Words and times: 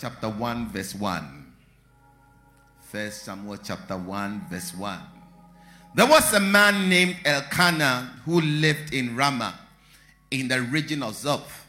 chapter 0.00 0.30
1, 0.30 0.68
verse 0.68 0.94
1. 0.94 1.52
First 2.80 3.22
Samuel 3.22 3.58
chapter 3.58 3.98
1, 3.98 4.46
verse 4.48 4.74
1. 4.74 4.98
There 5.94 6.06
was 6.06 6.32
a 6.32 6.40
man 6.40 6.88
named 6.88 7.16
Elkanah 7.24 8.22
who 8.24 8.40
lived 8.40 8.94
in 8.94 9.14
Ramah 9.14 9.58
in 10.30 10.48
the 10.48 10.62
region 10.62 11.02
of 11.02 11.12
Zuph 11.12 11.66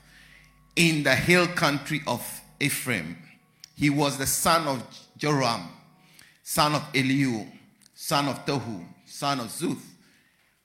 in 0.77 1.03
the 1.03 1.13
hill 1.13 1.47
country 1.47 2.01
of 2.07 2.41
Ephraim. 2.59 3.17
He 3.75 3.89
was 3.89 4.17
the 4.17 4.27
son 4.27 4.67
of 4.67 4.83
Jeroham, 5.19 5.67
son 6.41 6.75
of 6.75 6.83
Elihu, 6.95 7.45
son 7.93 8.29
of 8.29 8.45
Tohu, 8.45 8.85
son 9.05 9.41
of 9.41 9.47
Zuph 9.47 9.81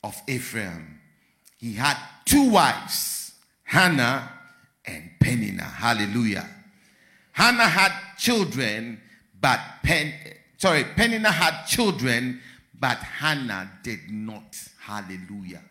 of 0.04 0.20
Ephraim. 0.28 1.00
He 1.58 1.72
had 1.72 1.96
two 2.24 2.50
wives, 2.50 3.32
Hannah 3.64 4.30
and 4.84 5.10
Peninnah. 5.18 5.64
Hallelujah. 5.64 6.48
Hannah 7.36 7.68
had 7.68 7.92
children, 8.16 8.98
but 9.38 9.60
Pen, 9.82 10.14
sorry, 10.56 10.84
Penina 10.84 11.26
had 11.26 11.66
children, 11.66 12.40
but 12.80 12.96
Hannah 12.96 13.70
did 13.82 14.10
not. 14.10 14.56
Hallelujah. 14.80 15.62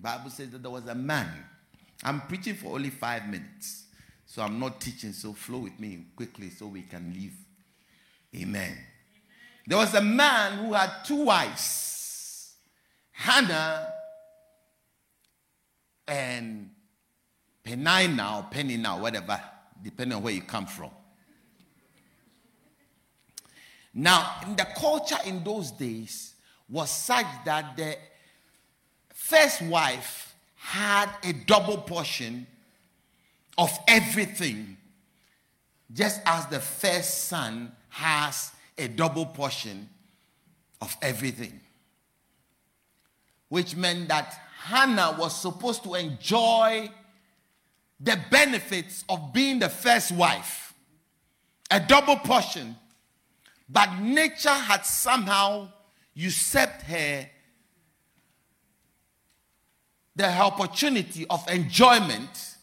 Bible 0.00 0.30
says 0.30 0.50
that 0.50 0.62
there 0.62 0.70
was 0.70 0.86
a 0.86 0.94
man. 0.94 1.28
I'm 2.04 2.20
preaching 2.20 2.54
for 2.54 2.76
only 2.76 2.90
five 2.90 3.28
minutes. 3.28 3.86
So 4.26 4.42
I'm 4.42 4.60
not 4.60 4.80
teaching, 4.80 5.12
so 5.12 5.32
flow 5.32 5.58
with 5.58 5.80
me 5.80 6.04
quickly 6.14 6.50
so 6.50 6.68
we 6.68 6.82
can 6.82 7.12
leave. 7.12 7.34
Amen. 8.36 8.78
There 9.66 9.78
was 9.78 9.92
a 9.92 10.00
man 10.00 10.58
who 10.58 10.72
had 10.72 11.04
two 11.04 11.24
wives, 11.24 12.54
Hannah 13.10 13.88
and 16.06 16.70
Penina 17.64 18.38
or 18.38 18.46
Peninnah, 18.52 18.98
whatever, 18.98 19.40
depending 19.82 20.16
on 20.16 20.22
where 20.22 20.32
you 20.32 20.42
come 20.42 20.66
from. 20.66 20.90
Now, 23.94 24.40
the 24.56 24.66
culture 24.76 25.18
in 25.24 25.42
those 25.42 25.70
days 25.70 26.34
was 26.68 26.90
such 26.90 27.26
that 27.44 27.76
the 27.76 27.96
first 29.14 29.62
wife 29.62 30.34
had 30.54 31.08
a 31.24 31.32
double 31.32 31.78
portion 31.78 32.46
of 33.56 33.70
everything, 33.88 34.76
just 35.92 36.20
as 36.26 36.46
the 36.46 36.60
first 36.60 37.24
son 37.24 37.72
has 37.88 38.52
a 38.76 38.88
double 38.88 39.24
portion 39.24 39.88
of 40.82 40.94
everything. 41.00 41.58
Which 43.48 43.76
meant 43.76 44.08
that 44.08 44.38
Hannah 44.64 45.16
was 45.18 45.40
supposed 45.40 45.84
to 45.84 45.94
enjoy 45.94 46.90
the 47.98 48.18
benefits 48.30 49.04
of 49.08 49.32
being 49.32 49.58
the 49.58 49.68
first 49.68 50.12
wife, 50.12 50.74
a 51.70 51.80
double 51.80 52.16
portion. 52.16 52.76
But 53.68 53.98
nature 54.00 54.48
had 54.50 54.84
somehow 54.84 55.68
usurped 56.14 56.82
her 56.82 57.28
the 60.14 60.28
opportunity 60.28 61.26
of 61.28 61.46
enjoyment 61.50 62.56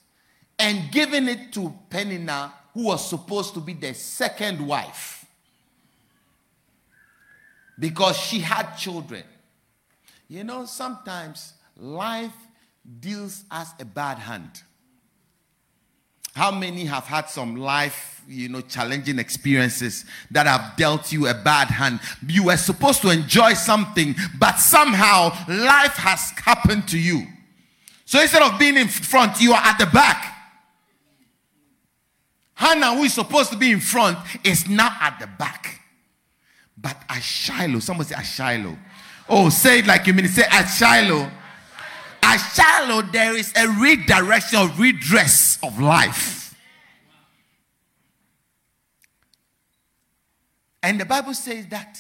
and 0.58 0.92
given 0.92 1.28
it 1.28 1.52
to 1.54 1.74
Penina, 1.90 2.52
who 2.74 2.86
was 2.86 3.08
supposed 3.08 3.54
to 3.54 3.60
be 3.60 3.74
the 3.74 3.94
second 3.94 4.66
wife 4.66 5.26
because 7.78 8.18
she 8.18 8.40
had 8.40 8.76
children. 8.76 9.24
You 10.28 10.44
know, 10.44 10.66
sometimes 10.66 11.54
life 11.78 12.34
deals 13.00 13.44
us 13.52 13.72
a 13.80 13.86
bad 13.86 14.18
hand. 14.18 14.64
How 16.34 16.52
many 16.52 16.86
have 16.86 17.06
had 17.06 17.30
some 17.30 17.56
life, 17.56 18.24
you 18.28 18.50
know, 18.50 18.62
challenging 18.62 19.20
experiences 19.20 20.06
that 20.32 20.48
have 20.48 20.76
dealt 20.78 21.12
you 21.12 21.28
a 21.28 21.34
bad 21.34 21.68
hand? 21.68 22.00
You 22.28 22.46
were 22.46 22.58
supposed 22.58 23.02
to 23.04 23.10
enjoy 23.12 23.54
something, 23.54 24.16
but 24.40 24.56
somehow 24.56 25.30
life 25.48 25.96
has 25.96 26.32
happened 26.32 26.88
to 26.88 26.98
you. 26.98 27.28
So 28.06 28.20
instead 28.20 28.42
of 28.42 28.58
being 28.58 28.78
in 28.78 28.88
front, 28.88 29.40
you 29.40 29.54
are 29.54 29.62
at 29.62 29.78
the 29.78 29.86
back. 29.86 30.32
Hannah, 32.56 32.96
who 32.96 33.04
is 33.04 33.14
supposed 33.14 33.52
to 33.52 33.58
be 33.58 33.72
in 33.72 33.80
front, 33.80 34.18
is 34.44 34.68
now 34.68 34.96
at 35.02 35.20
the 35.20 35.28
back. 35.28 35.82
But 36.78 36.98
at 37.10 37.22
Shiloh, 37.22 37.80
somebody 37.80 38.10
say 38.10 38.16
at 38.16 38.24
Shiloh. 38.24 38.78
Oh, 39.30 39.50
say 39.50 39.80
it 39.80 39.88
like 39.88 40.08
you 40.08 40.14
mean 40.14 40.26
it. 40.26 40.32
Say 40.32 40.44
at 40.50 40.66
Shiloh. 40.66 41.30
At 42.24 42.38
Shiloh, 42.38 43.04
there 43.12 43.36
is 43.36 43.54
a 43.56 43.68
redirection 43.68 44.60
or 44.60 44.70
redress 44.78 45.53
of 45.64 45.80
life. 45.80 46.56
And 50.84 51.00
the 51.00 51.06
Bible 51.06 51.34
says 51.34 51.66
that 51.68 51.98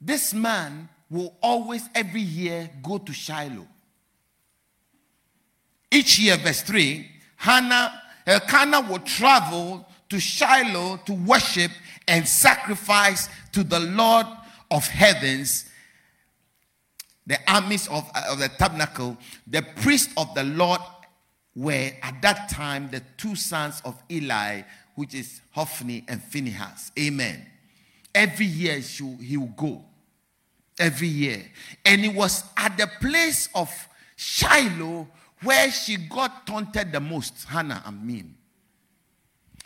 this 0.00 0.34
man 0.34 0.88
will 1.08 1.34
always, 1.40 1.88
every 1.94 2.20
year, 2.20 2.68
go 2.82 2.98
to 2.98 3.12
Shiloh. 3.12 3.68
Each 5.90 6.18
year, 6.18 6.36
verse 6.36 6.62
3, 6.62 7.08
Hannah, 7.36 8.02
Elkanah 8.26 8.80
will 8.80 8.98
travel 8.98 9.86
to 10.08 10.18
Shiloh 10.18 10.96
to 11.06 11.12
worship 11.12 11.70
and 12.08 12.26
sacrifice 12.26 13.28
to 13.52 13.62
the 13.62 13.80
Lord 13.80 14.26
of 14.70 14.86
heavens 14.88 15.66
the 17.26 17.38
armies 17.48 17.88
of, 17.88 18.10
uh, 18.14 18.22
of 18.30 18.38
the 18.38 18.48
tabernacle, 18.48 19.16
the 19.46 19.62
priest 19.76 20.10
of 20.16 20.34
the 20.34 20.44
Lord 20.44 20.80
were 21.56 21.90
at 22.02 22.20
that 22.22 22.48
time 22.48 22.88
the 22.90 23.02
two 23.16 23.36
sons 23.36 23.80
of 23.84 24.00
Eli, 24.10 24.62
which 24.94 25.14
is 25.14 25.40
Hophni 25.52 26.04
and 26.08 26.22
Phinehas. 26.22 26.92
Amen. 26.98 27.46
Every 28.14 28.46
year 28.46 28.78
he 28.78 29.36
will 29.36 29.46
go. 29.56 29.84
Every 30.78 31.08
year. 31.08 31.42
And 31.84 32.04
it 32.04 32.14
was 32.14 32.44
at 32.56 32.76
the 32.76 32.88
place 33.00 33.48
of 33.54 33.70
Shiloh 34.16 35.08
where 35.42 35.70
she 35.70 35.96
got 35.96 36.46
taunted 36.46 36.92
the 36.92 37.00
most. 37.00 37.44
Hannah, 37.44 37.82
I 37.84 37.90
mean. 37.90 38.34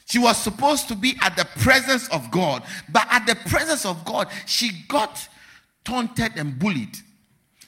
She 0.07 0.19
was 0.19 0.39
supposed 0.39 0.89
to 0.89 0.95
be 0.95 1.17
at 1.23 1.37
the 1.37 1.47
presence 1.61 2.09
of 2.09 2.31
God, 2.31 2.63
but 2.89 3.07
at 3.11 3.27
the 3.27 3.35
presence 3.49 3.85
of 3.85 4.05
God, 4.07 4.29
she 4.47 4.71
got 4.89 5.29
taunted 5.85 6.33
and 6.37 6.59
bullied. 6.59 6.97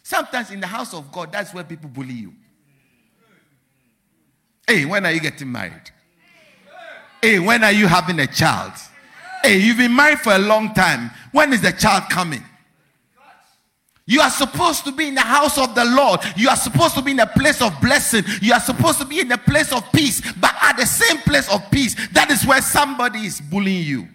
Sometimes 0.03 0.51
in 0.51 0.61
the 0.61 0.67
house 0.67 0.95
of 0.95 1.13
God, 1.13 1.33
that's 1.33 1.53
where 1.53 1.65
people 1.65 1.91
bully 1.91 2.15
you. 2.15 2.35
Hey, 4.71 4.85
when 4.85 5.05
are 5.05 5.11
you 5.11 5.19
getting 5.19 5.51
married? 5.51 5.91
Hey, 7.21 7.41
when 7.41 7.65
are 7.65 7.73
you 7.73 7.89
having 7.89 8.21
a 8.21 8.27
child? 8.29 8.71
Hey, 9.43 9.59
you've 9.59 9.79
been 9.79 9.97
married 9.97 10.21
for 10.21 10.33
a 10.33 10.39
long 10.39 10.75
time. 10.75 11.11
When 11.33 11.53
is 11.53 11.61
the 11.61 11.73
child 11.73 12.05
coming? 12.09 12.45
You 14.07 14.21
are 14.21 14.31
supposed 14.31 14.85
to 14.85 14.93
be 14.93 15.09
in 15.09 15.17
the 15.17 15.23
house 15.23 15.59
of 15.59 15.75
the 15.75 15.85
Lord. 15.85 16.21
You 16.37 16.51
are 16.51 16.57
supposed 16.57 16.95
to 16.95 17.03
be 17.03 17.11
in 17.11 17.19
a 17.19 17.27
place 17.27 17.61
of 17.61 17.81
blessing. 17.81 18.23
You 18.41 18.53
are 18.53 18.61
supposed 18.61 19.01
to 19.01 19.05
be 19.05 19.19
in 19.19 19.33
a 19.33 19.39
place 19.39 19.73
of 19.73 19.91
peace. 19.91 20.21
But 20.35 20.55
at 20.63 20.77
the 20.77 20.87
same 20.87 21.19
place 21.19 21.53
of 21.53 21.69
peace, 21.73 21.97
that 22.13 22.31
is 22.31 22.47
where 22.47 22.63
somebody 22.63 23.27
is 23.27 23.41
bullying 23.41 23.85
you. 23.85 24.09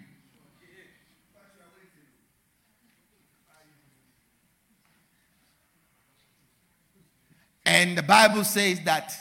And 7.66 7.98
the 7.98 8.02
Bible 8.02 8.42
says 8.44 8.80
that 8.86 9.14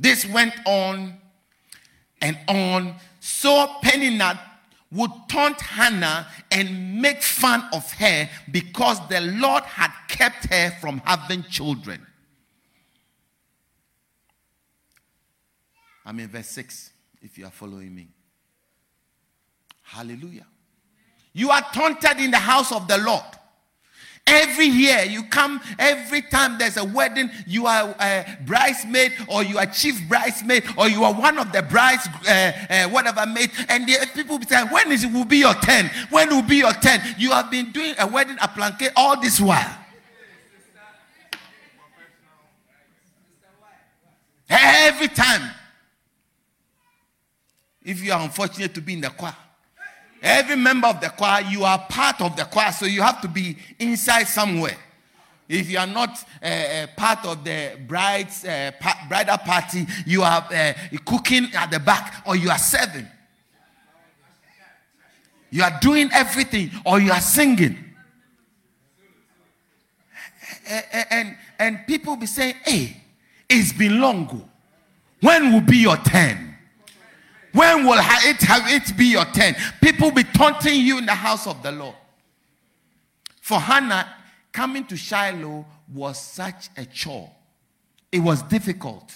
this 0.00 0.26
went 0.26 0.54
on 0.64 1.18
and 2.22 2.38
on. 2.48 2.96
So 3.20 3.76
Peninnah 3.82 4.40
would 4.90 5.10
taunt 5.28 5.60
Hannah 5.60 6.26
and 6.50 7.00
make 7.00 7.22
fun 7.22 7.68
of 7.72 7.92
her 7.92 8.28
because 8.50 9.06
the 9.08 9.20
Lord 9.20 9.62
had 9.62 9.92
kept 10.08 10.52
her 10.52 10.70
from 10.80 11.02
having 11.04 11.42
children. 11.44 12.04
I'm 16.04 16.18
in 16.18 16.28
verse 16.28 16.48
6 16.48 16.90
if 17.22 17.36
you 17.36 17.44
are 17.44 17.50
following 17.50 17.94
me. 17.94 18.08
Hallelujah. 19.82 20.46
You 21.34 21.50
are 21.50 21.62
taunted 21.72 22.18
in 22.18 22.30
the 22.30 22.38
house 22.38 22.72
of 22.72 22.88
the 22.88 22.98
Lord. 22.98 23.22
Every 24.32 24.66
year 24.66 25.02
you 25.02 25.24
come, 25.24 25.60
every 25.76 26.22
time 26.22 26.56
there's 26.56 26.76
a 26.76 26.84
wedding, 26.84 27.30
you 27.48 27.66
are 27.66 27.96
a 27.98 28.24
bridesmaid 28.46 29.12
or 29.26 29.42
you 29.42 29.58
are 29.58 29.66
chief 29.66 30.00
bridesmaid 30.08 30.62
or 30.78 30.88
you 30.88 31.02
are 31.02 31.12
one 31.12 31.36
of 31.36 31.50
the 31.50 31.62
brides, 31.62 32.06
uh, 32.28 32.52
uh, 32.70 32.88
whatever 32.90 33.26
maid. 33.26 33.50
And 33.68 33.88
the 33.88 34.08
people 34.14 34.40
saying, 34.48 34.68
when 34.68 34.92
is 34.92 35.02
it 35.02 35.12
will 35.12 35.24
be 35.24 35.38
your 35.38 35.54
turn? 35.54 35.90
When 36.10 36.30
will 36.30 36.42
be 36.42 36.58
your 36.58 36.72
turn? 36.74 37.00
You 37.18 37.32
have 37.32 37.50
been 37.50 37.72
doing 37.72 37.94
a 37.98 38.06
wedding 38.06 38.36
a 38.40 38.46
planquet 38.46 38.90
all 38.94 39.20
this 39.20 39.40
while. 39.40 39.76
Every 44.48 45.08
time. 45.08 45.50
If 47.82 48.00
you 48.00 48.12
are 48.12 48.20
unfortunate 48.20 48.74
to 48.74 48.80
be 48.80 48.92
in 48.92 49.00
the 49.00 49.10
choir. 49.10 49.34
Every 50.22 50.56
member 50.56 50.88
of 50.88 51.00
the 51.00 51.08
choir, 51.08 51.42
you 51.42 51.64
are 51.64 51.78
part 51.88 52.20
of 52.20 52.36
the 52.36 52.44
choir, 52.44 52.72
so 52.72 52.86
you 52.86 53.02
have 53.02 53.20
to 53.22 53.28
be 53.28 53.56
inside 53.78 54.24
somewhere. 54.24 54.76
If 55.48 55.68
you 55.68 55.78
are 55.78 55.86
not 55.86 56.24
uh, 56.42 56.46
uh, 56.46 56.86
part 56.96 57.24
of 57.24 57.42
the 57.42 57.72
bride's 57.88 58.44
uh, 58.44 58.70
pa- 58.78 59.06
bridal 59.08 59.38
party, 59.38 59.86
you 60.06 60.22
are 60.22 60.46
uh, 60.52 60.72
cooking 61.04 61.48
at 61.54 61.70
the 61.70 61.80
back 61.80 62.22
or 62.26 62.36
you 62.36 62.50
are 62.50 62.58
serving. 62.58 63.06
You 65.50 65.64
are 65.64 65.76
doing 65.80 66.08
everything, 66.12 66.70
or 66.84 67.00
you 67.00 67.10
are 67.10 67.20
singing. 67.20 67.76
And, 71.10 71.36
and, 71.58 71.86
people 71.86 72.14
be 72.14 72.26
saying, 72.26 72.54
Hey, 72.64 72.96
it's 73.48 73.72
been 73.72 74.00
long. 74.00 74.48
When 75.20 75.52
will 75.52 75.60
be 75.60 75.78
your 75.78 75.96
turn? 75.96 76.49
When 77.52 77.84
will 77.84 77.98
it 77.98 78.42
have 78.42 78.62
it 78.68 78.96
be 78.96 79.06
your 79.06 79.24
turn? 79.26 79.54
People 79.82 80.10
be 80.10 80.24
taunting 80.24 80.80
you 80.80 80.98
in 80.98 81.06
the 81.06 81.14
house 81.14 81.46
of 81.46 81.62
the 81.62 81.72
Lord. 81.72 81.96
For 83.40 83.58
Hannah, 83.58 84.08
coming 84.52 84.84
to 84.86 84.96
Shiloh 84.96 85.66
was 85.92 86.20
such 86.20 86.68
a 86.76 86.84
chore. 86.84 87.30
It 88.12 88.20
was 88.20 88.42
difficult 88.42 89.12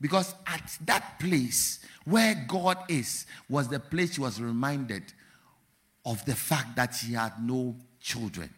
because 0.00 0.34
at 0.46 0.78
that 0.84 1.18
place 1.18 1.80
where 2.04 2.34
God 2.46 2.78
is 2.88 3.26
was 3.48 3.68
the 3.68 3.80
place 3.80 4.14
she 4.14 4.20
was 4.20 4.40
reminded 4.40 5.04
of 6.04 6.24
the 6.26 6.34
fact 6.34 6.76
that 6.76 6.94
she 6.94 7.14
had 7.14 7.32
no 7.42 7.74
children. 8.00 8.50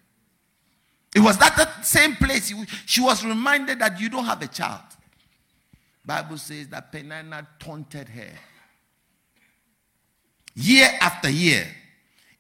It 1.14 1.20
was 1.20 1.38
that, 1.38 1.56
that 1.56 1.86
same 1.86 2.16
place 2.16 2.52
she 2.84 3.00
was 3.00 3.24
reminded 3.24 3.78
that 3.78 4.00
you 4.00 4.08
don't 4.08 4.24
have 4.24 4.42
a 4.42 4.48
child. 4.48 4.82
Bible 6.04 6.38
says 6.38 6.68
that 6.68 6.92
Peninnah 6.92 7.46
taunted 7.58 8.08
her. 8.08 8.30
Year 10.56 10.90
after 11.00 11.28
year, 11.28 11.66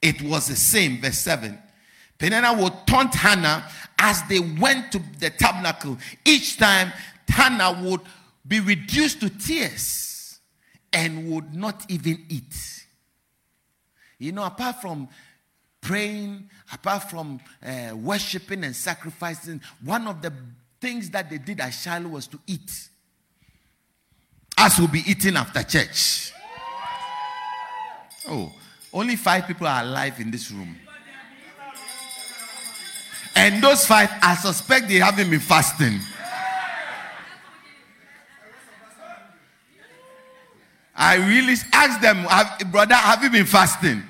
it 0.00 0.22
was 0.22 0.48
the 0.48 0.56
same. 0.56 1.00
Verse 1.00 1.18
7. 1.18 1.58
Peninnah 2.18 2.54
would 2.54 2.72
taunt 2.86 3.14
Hannah 3.14 3.68
as 3.98 4.22
they 4.28 4.40
went 4.40 4.90
to 4.92 5.02
the 5.20 5.28
tabernacle. 5.28 5.98
Each 6.24 6.56
time, 6.56 6.92
Hannah 7.28 7.78
would 7.82 8.00
be 8.48 8.60
reduced 8.60 9.20
to 9.20 9.28
tears 9.28 10.38
and 10.92 11.30
would 11.30 11.54
not 11.54 11.84
even 11.90 12.24
eat. 12.30 12.86
You 14.18 14.32
know, 14.32 14.44
apart 14.44 14.80
from 14.80 15.08
praying, 15.82 16.48
apart 16.72 17.10
from 17.10 17.38
uh, 17.62 17.94
worshiping 17.94 18.64
and 18.64 18.74
sacrificing, 18.74 19.60
one 19.84 20.06
of 20.06 20.22
the 20.22 20.32
things 20.80 21.10
that 21.10 21.28
they 21.28 21.38
did 21.38 21.60
at 21.60 21.70
Shiloh 21.70 22.08
was 22.08 22.26
to 22.28 22.38
eat. 22.46 22.88
As 24.56 24.78
will 24.78 24.88
be 24.88 25.02
eating 25.06 25.36
after 25.36 25.62
church. 25.62 26.32
Oh, 28.28 28.52
only 28.92 29.16
five 29.16 29.46
people 29.46 29.66
are 29.66 29.82
alive 29.82 30.18
in 30.20 30.30
this 30.30 30.50
room. 30.50 30.76
And 33.34 33.62
those 33.62 33.86
five, 33.86 34.10
I 34.22 34.34
suspect 34.34 34.88
they 34.88 34.96
haven't 34.96 35.30
been 35.30 35.40
fasting. 35.40 36.00
I 40.94 41.16
really 41.16 41.54
asked 41.72 42.00
them, 42.00 42.16
have, 42.24 42.72
brother, 42.72 42.94
have 42.94 43.22
you 43.22 43.28
been 43.28 43.44
fasting? 43.44 44.02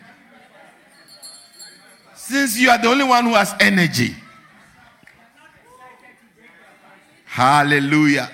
Since 2.14 2.58
you 2.58 2.70
are 2.70 2.78
the 2.78 2.88
only 2.88 3.04
one 3.04 3.24
who 3.24 3.34
has 3.34 3.54
energy. 3.58 4.14
Hallelujah. 7.24 8.30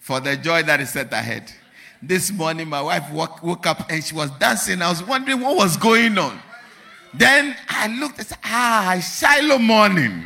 For 0.00 0.20
the 0.20 0.36
joy 0.36 0.62
that 0.62 0.80
is 0.80 0.90
set 0.90 1.12
ahead. 1.12 1.52
This 2.06 2.30
morning, 2.30 2.68
my 2.68 2.82
wife 2.82 3.10
woke, 3.10 3.42
woke 3.42 3.66
up 3.66 3.90
and 3.90 4.04
she 4.04 4.14
was 4.14 4.30
dancing. 4.32 4.82
I 4.82 4.90
was 4.90 5.02
wondering 5.02 5.40
what 5.40 5.56
was 5.56 5.78
going 5.78 6.18
on. 6.18 6.38
Then 7.14 7.56
I 7.66 7.86
looked 7.86 8.18
and 8.18 8.26
said, 8.26 8.38
Ah, 8.44 9.00
Shiloh 9.00 9.58
morning. 9.58 10.24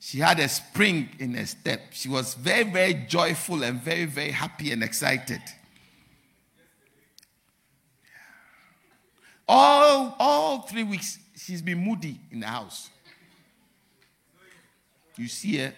She 0.00 0.18
had 0.18 0.40
a 0.40 0.48
spring 0.48 1.08
in 1.20 1.34
her 1.34 1.46
step. 1.46 1.80
She 1.92 2.08
was 2.08 2.34
very, 2.34 2.64
very 2.64 2.94
joyful 2.94 3.62
and 3.62 3.80
very, 3.80 4.06
very 4.06 4.32
happy 4.32 4.72
and 4.72 4.82
excited. 4.82 5.40
All, 9.46 10.16
all 10.18 10.62
three 10.62 10.82
weeks, 10.82 11.18
she's 11.36 11.62
been 11.62 11.78
moody 11.78 12.18
in 12.32 12.40
the 12.40 12.46
house. 12.46 12.90
You 15.16 15.28
see 15.28 15.58
her. 15.58 15.74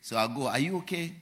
So 0.00 0.16
I 0.16 0.26
go, 0.26 0.46
Are 0.46 0.58
you 0.58 0.76
okay? 0.78 1.12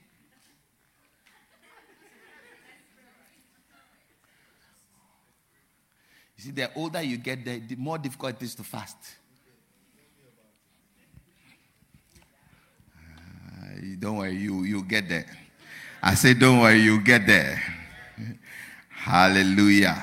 You 6.37 6.45
see, 6.45 6.51
the 6.51 6.71
older 6.75 7.01
you 7.03 7.19
get, 7.19 7.45
the, 7.45 7.61
the 7.61 7.77
more 7.77 7.99
difficult 7.99 8.35
it 8.35 8.43
is 8.43 8.55
to 8.57 8.65
fast. 8.65 8.97
Ah, 12.99 13.69
don't 13.99 14.17
worry, 14.17 14.37
you 14.37 14.65
you 14.65 14.83
get 14.83 15.09
there. 15.09 15.27
I 16.03 16.15
say, 16.15 16.35
don't 16.35 16.59
worry, 16.59 16.81
you 16.81 17.01
get 17.01 17.29
there. 17.29 17.63
Hallelujah. 18.89 20.03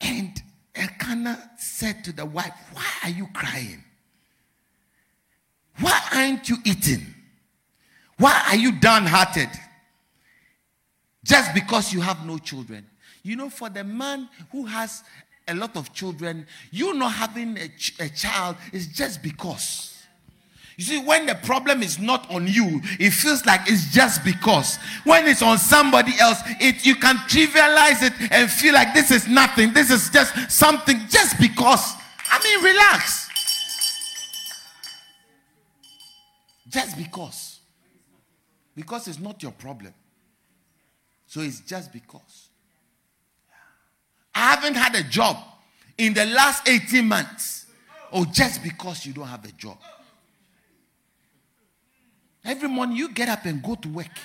And 0.00 0.42
Elkanah 0.74 1.50
said 1.84 2.02
to 2.02 2.12
the 2.12 2.24
wife, 2.24 2.54
Why 2.72 2.86
are 3.02 3.10
you 3.10 3.28
crying? 3.34 3.84
Why 5.80 6.00
aren't 6.14 6.48
you 6.48 6.56
eating? 6.64 7.04
Why 8.16 8.42
are 8.48 8.56
you 8.56 8.72
downhearted? 8.72 9.50
Just 11.22 11.52
because 11.52 11.92
you 11.92 12.00
have 12.00 12.24
no 12.24 12.38
children. 12.38 12.86
You 13.22 13.36
know, 13.36 13.50
for 13.50 13.68
the 13.68 13.84
man 13.84 14.30
who 14.50 14.64
has 14.64 15.02
a 15.46 15.54
lot 15.54 15.76
of 15.76 15.92
children, 15.92 16.46
you 16.70 16.94
not 16.94 17.12
having 17.12 17.58
a, 17.58 17.68
ch- 17.68 18.00
a 18.00 18.08
child 18.08 18.56
is 18.72 18.86
just 18.86 19.22
because. 19.22 19.93
You 20.76 20.84
see, 20.84 20.98
when 20.98 21.26
the 21.26 21.36
problem 21.36 21.82
is 21.82 22.00
not 22.00 22.28
on 22.30 22.48
you, 22.48 22.80
it 22.98 23.10
feels 23.10 23.46
like 23.46 23.60
it's 23.66 23.92
just 23.92 24.24
because. 24.24 24.76
When 25.04 25.26
it's 25.26 25.42
on 25.42 25.58
somebody 25.58 26.12
else, 26.18 26.40
it 26.60 26.84
you 26.84 26.96
can 26.96 27.16
trivialize 27.28 28.02
it 28.02 28.12
and 28.32 28.50
feel 28.50 28.74
like 28.74 28.92
this 28.92 29.10
is 29.12 29.28
nothing. 29.28 29.72
This 29.72 29.90
is 29.90 30.10
just 30.10 30.50
something 30.50 30.98
just 31.08 31.38
because. 31.38 31.94
I 32.28 32.42
mean, 32.42 32.64
relax. 32.64 33.28
Just 36.68 36.96
because. 36.98 37.60
Because 38.74 39.06
it's 39.06 39.20
not 39.20 39.40
your 39.42 39.52
problem. 39.52 39.94
So 41.26 41.40
it's 41.40 41.60
just 41.60 41.92
because. 41.92 42.48
I 44.34 44.54
haven't 44.54 44.74
had 44.74 44.96
a 44.96 45.04
job 45.04 45.36
in 45.96 46.14
the 46.14 46.26
last 46.26 46.68
18 46.68 47.06
months. 47.06 47.66
Oh, 48.12 48.24
just 48.24 48.62
because 48.64 49.06
you 49.06 49.12
don't 49.12 49.28
have 49.28 49.44
a 49.44 49.52
job. 49.52 49.78
Every 52.44 52.68
morning 52.68 52.96
you 52.96 53.12
get 53.12 53.28
up 53.28 53.44
and 53.46 53.62
go 53.62 53.74
to 53.74 53.88
work 53.88 54.18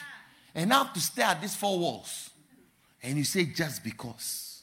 and 0.53 0.73
have 0.73 0.93
to 0.93 0.99
stay 0.99 1.21
at 1.21 1.39
these 1.39 1.55
four 1.55 1.79
walls. 1.79 2.29
And 3.01 3.17
you 3.17 3.23
say, 3.23 3.45
just 3.45 3.83
because. 3.83 4.61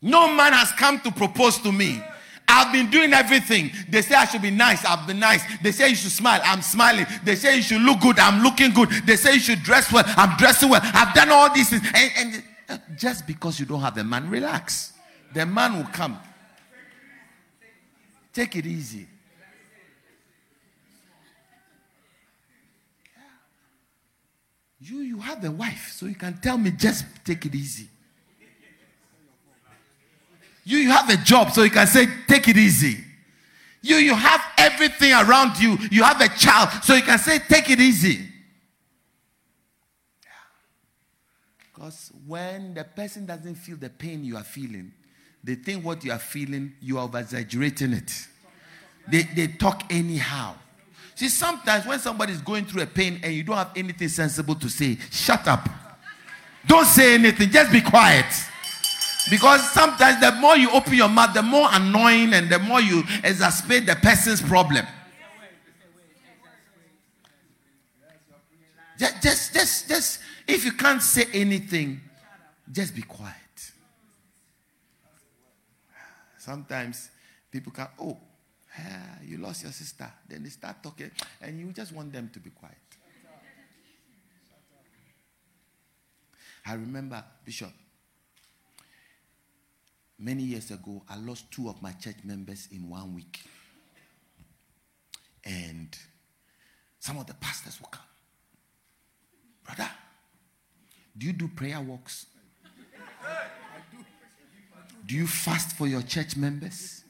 No 0.00 0.32
man 0.32 0.52
has 0.52 0.70
come 0.72 1.00
to 1.00 1.10
propose 1.10 1.58
to 1.58 1.72
me. 1.72 2.00
I've 2.46 2.72
been 2.72 2.90
doing 2.90 3.12
everything. 3.12 3.72
They 3.88 4.02
say 4.02 4.14
I 4.14 4.26
should 4.26 4.42
be 4.42 4.50
nice. 4.50 4.84
I've 4.84 5.06
been 5.06 5.18
nice. 5.18 5.42
They 5.62 5.72
say 5.72 5.88
you 5.88 5.96
should 5.96 6.12
smile. 6.12 6.40
I'm 6.44 6.60
smiling. 6.60 7.06
They 7.24 7.36
say 7.36 7.56
you 7.56 7.62
should 7.62 7.80
look 7.80 8.00
good. 8.00 8.18
I'm 8.18 8.42
looking 8.42 8.70
good. 8.70 8.90
They 9.06 9.16
say 9.16 9.34
you 9.34 9.40
should 9.40 9.62
dress 9.62 9.90
well. 9.90 10.04
I'm 10.06 10.36
dressing 10.36 10.68
well. 10.68 10.82
I've 10.84 11.14
done 11.14 11.30
all 11.30 11.52
these 11.52 11.70
things. 11.70 11.82
And, 11.94 12.44
and 12.68 12.82
just 12.98 13.26
because 13.26 13.58
you 13.58 13.66
don't 13.66 13.80
have 13.80 13.96
a 13.96 14.04
man, 14.04 14.28
relax. 14.28 14.92
The 15.32 15.46
man 15.46 15.78
will 15.78 15.90
come. 15.90 16.18
Take 18.32 18.56
it 18.56 18.66
easy. 18.66 19.06
You, 24.84 24.98
you 24.98 25.18
have 25.20 25.42
a 25.42 25.50
wife, 25.50 25.92
so 25.94 26.04
you 26.04 26.14
can 26.14 26.36
tell 26.36 26.58
me 26.58 26.70
just 26.70 27.06
take 27.24 27.46
it 27.46 27.54
easy. 27.54 27.88
You, 30.62 30.76
you 30.76 30.90
have 30.90 31.08
a 31.08 31.16
job, 31.16 31.52
so 31.52 31.62
you 31.62 31.70
can 31.70 31.86
say 31.86 32.06
take 32.28 32.48
it 32.48 32.58
easy. 32.58 32.98
You, 33.80 33.96
you 33.96 34.14
have 34.14 34.42
everything 34.58 35.12
around 35.12 35.58
you. 35.58 35.78
You 35.90 36.02
have 36.02 36.20
a 36.20 36.28
child, 36.28 36.68
so 36.82 36.94
you 36.94 37.02
can 37.02 37.18
say 37.18 37.38
take 37.38 37.70
it 37.70 37.80
easy. 37.80 38.28
Because 41.72 42.12
when 42.26 42.74
the 42.74 42.84
person 42.84 43.24
doesn't 43.24 43.54
feel 43.54 43.76
the 43.76 43.88
pain 43.90 44.22
you 44.22 44.36
are 44.36 44.44
feeling, 44.44 44.92
they 45.42 45.54
think 45.54 45.82
what 45.82 46.04
you 46.04 46.12
are 46.12 46.18
feeling, 46.18 46.74
you 46.82 46.98
are 46.98 47.08
exaggerating 47.14 47.94
it. 47.94 48.12
They, 49.08 49.22
they 49.22 49.46
talk 49.48 49.82
anyhow. 49.90 50.56
See, 51.14 51.28
sometimes 51.28 51.86
when 51.86 51.98
somebody 52.00 52.32
is 52.32 52.40
going 52.40 52.64
through 52.64 52.82
a 52.82 52.86
pain 52.86 53.20
and 53.22 53.32
you 53.32 53.44
don't 53.44 53.56
have 53.56 53.70
anything 53.76 54.08
sensible 54.08 54.56
to 54.56 54.68
say, 54.68 54.98
shut 55.10 55.46
up. 55.46 55.68
Don't 56.66 56.86
say 56.86 57.14
anything, 57.14 57.50
just 57.50 57.70
be 57.70 57.80
quiet. 57.80 58.26
Because 59.30 59.70
sometimes 59.70 60.20
the 60.20 60.32
more 60.32 60.56
you 60.56 60.70
open 60.70 60.94
your 60.94 61.08
mouth, 61.08 61.32
the 61.32 61.42
more 61.42 61.68
annoying 61.70 62.34
and 62.34 62.50
the 62.50 62.58
more 62.58 62.80
you 62.80 63.02
exacerbate 63.22 63.86
the 63.86 63.96
person's 63.96 64.42
problem. 64.42 64.84
Just, 68.98 69.22
just, 69.22 69.54
just, 69.54 69.88
just, 69.88 70.20
if 70.46 70.64
you 70.64 70.72
can't 70.72 71.02
say 71.02 71.24
anything, 71.32 72.00
just 72.70 72.94
be 72.94 73.02
quiet. 73.02 73.34
Sometimes 76.38 77.10
people 77.50 77.72
can, 77.72 77.88
oh, 78.00 78.18
Ah, 78.76 79.18
you 79.24 79.38
lost 79.38 79.62
your 79.62 79.72
sister. 79.72 80.10
Then 80.28 80.42
they 80.42 80.48
start 80.50 80.82
talking, 80.82 81.10
and 81.40 81.60
you 81.60 81.72
just 81.72 81.92
want 81.92 82.12
them 82.12 82.30
to 82.32 82.40
be 82.40 82.50
quiet. 82.50 82.76
I 86.66 86.74
remember, 86.74 87.22
Bishop, 87.44 87.72
many 90.18 90.42
years 90.42 90.70
ago, 90.70 91.02
I 91.08 91.16
lost 91.16 91.50
two 91.50 91.68
of 91.68 91.80
my 91.82 91.92
church 91.92 92.16
members 92.24 92.68
in 92.72 92.88
one 92.88 93.14
week. 93.14 93.40
And 95.44 95.96
some 96.98 97.18
of 97.18 97.26
the 97.26 97.34
pastors 97.34 97.78
will 97.80 97.90
come. 97.90 98.02
Brother, 99.62 99.90
do 101.16 101.26
you 101.26 101.32
do 101.34 101.48
prayer 101.48 101.80
walks? 101.80 102.26
Do 105.06 105.14
you 105.14 105.26
fast 105.26 105.76
for 105.76 105.86
your 105.86 106.00
church 106.00 106.34
members? 106.34 107.03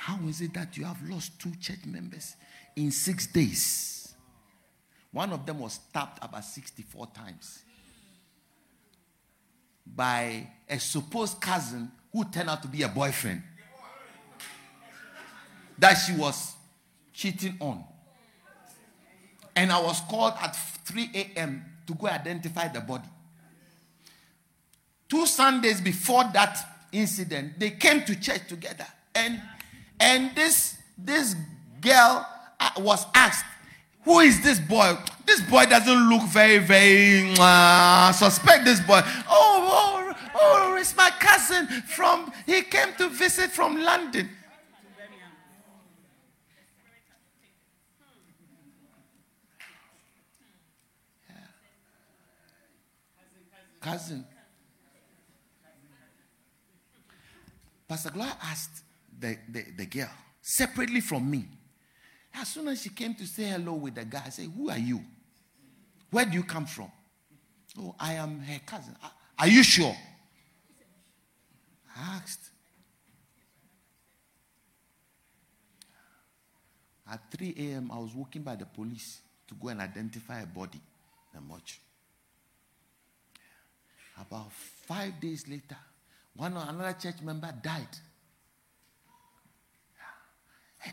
How 0.00 0.18
is 0.26 0.40
it 0.40 0.54
that 0.54 0.78
you 0.78 0.86
have 0.86 0.96
lost 1.06 1.38
two 1.38 1.52
church 1.60 1.84
members 1.84 2.34
in 2.74 2.90
six 2.90 3.26
days? 3.26 4.14
One 5.12 5.30
of 5.30 5.44
them 5.44 5.58
was 5.58 5.74
stabbed 5.74 6.18
about 6.22 6.42
64 6.42 7.08
times 7.08 7.62
by 9.84 10.48
a 10.70 10.80
supposed 10.80 11.38
cousin 11.38 11.92
who 12.14 12.24
turned 12.24 12.48
out 12.48 12.62
to 12.62 12.68
be 12.68 12.82
a 12.82 12.88
boyfriend 12.88 13.42
that 15.78 15.92
she 15.96 16.14
was 16.14 16.54
cheating 17.12 17.58
on. 17.60 17.84
And 19.54 19.70
I 19.70 19.82
was 19.82 20.00
called 20.08 20.32
at 20.40 20.56
3 20.56 21.10
a.m. 21.14 21.62
to 21.86 21.94
go 21.94 22.06
identify 22.06 22.68
the 22.68 22.80
body. 22.80 23.08
Two 25.10 25.26
Sundays 25.26 25.82
before 25.82 26.24
that 26.32 26.86
incident, 26.90 27.60
they 27.60 27.72
came 27.72 28.02
to 28.04 28.18
church 28.18 28.48
together. 28.48 28.86
And, 29.14 29.42
and 30.00 30.34
this, 30.34 30.76
this 30.98 31.36
girl 31.80 32.26
uh, 32.58 32.70
was 32.78 33.06
asked, 33.14 33.44
Who 34.04 34.20
is 34.20 34.40
this 34.42 34.58
boy? 34.58 34.96
This 35.26 35.40
boy 35.42 35.66
doesn't 35.66 36.08
look 36.08 36.22
very, 36.28 36.58
very 36.58 37.34
uh, 37.38 38.10
suspect. 38.12 38.64
This 38.64 38.80
boy. 38.80 39.00
Oh, 39.28 40.12
oh, 40.12 40.14
oh, 40.34 40.76
it's 40.76 40.96
my 40.96 41.10
cousin 41.20 41.66
from, 41.82 42.32
he 42.46 42.62
came 42.62 42.94
to 42.98 43.08
visit 43.08 43.50
from 43.50 43.80
London. 43.80 44.28
cousin. 53.80 54.24
Pastor 57.88 58.10
Gloria 58.10 58.36
asked 58.42 58.84
the, 59.20 59.36
the, 59.48 59.64
the 59.76 59.86
girl 59.86 60.10
separately 60.40 61.00
from 61.00 61.30
me. 61.30 61.46
As 62.34 62.48
soon 62.48 62.68
as 62.68 62.82
she 62.82 62.88
came 62.90 63.14
to 63.14 63.26
say 63.26 63.44
hello 63.44 63.74
with 63.74 63.94
the 63.94 64.04
guy, 64.04 64.22
I 64.26 64.30
said, 64.30 64.46
Who 64.56 64.70
are 64.70 64.78
you? 64.78 65.00
Where 66.10 66.24
do 66.24 66.32
you 66.32 66.42
come 66.42 66.66
from? 66.66 66.90
Oh, 67.78 67.94
I 67.98 68.14
am 68.14 68.40
her 68.40 68.60
cousin. 68.64 68.96
Ah, 69.02 69.14
are 69.38 69.48
you 69.48 69.62
sure? 69.62 69.94
I 71.96 72.16
asked. 72.16 72.50
At 77.10 77.20
3 77.32 77.54
a.m., 77.58 77.90
I 77.92 77.98
was 77.98 78.14
walking 78.14 78.42
by 78.42 78.54
the 78.54 78.66
police 78.66 79.20
to 79.48 79.54
go 79.54 79.68
and 79.68 79.80
identify 79.80 80.40
a 80.42 80.46
body 80.46 80.80
in 81.32 81.40
the 81.40 81.40
mortuary. 81.40 81.82
About 84.20 84.52
five 84.52 85.20
days 85.20 85.48
later, 85.48 85.76
one 86.36 86.56
or 86.56 86.64
another 86.68 86.96
church 87.00 87.20
member 87.22 87.52
died. 87.62 87.88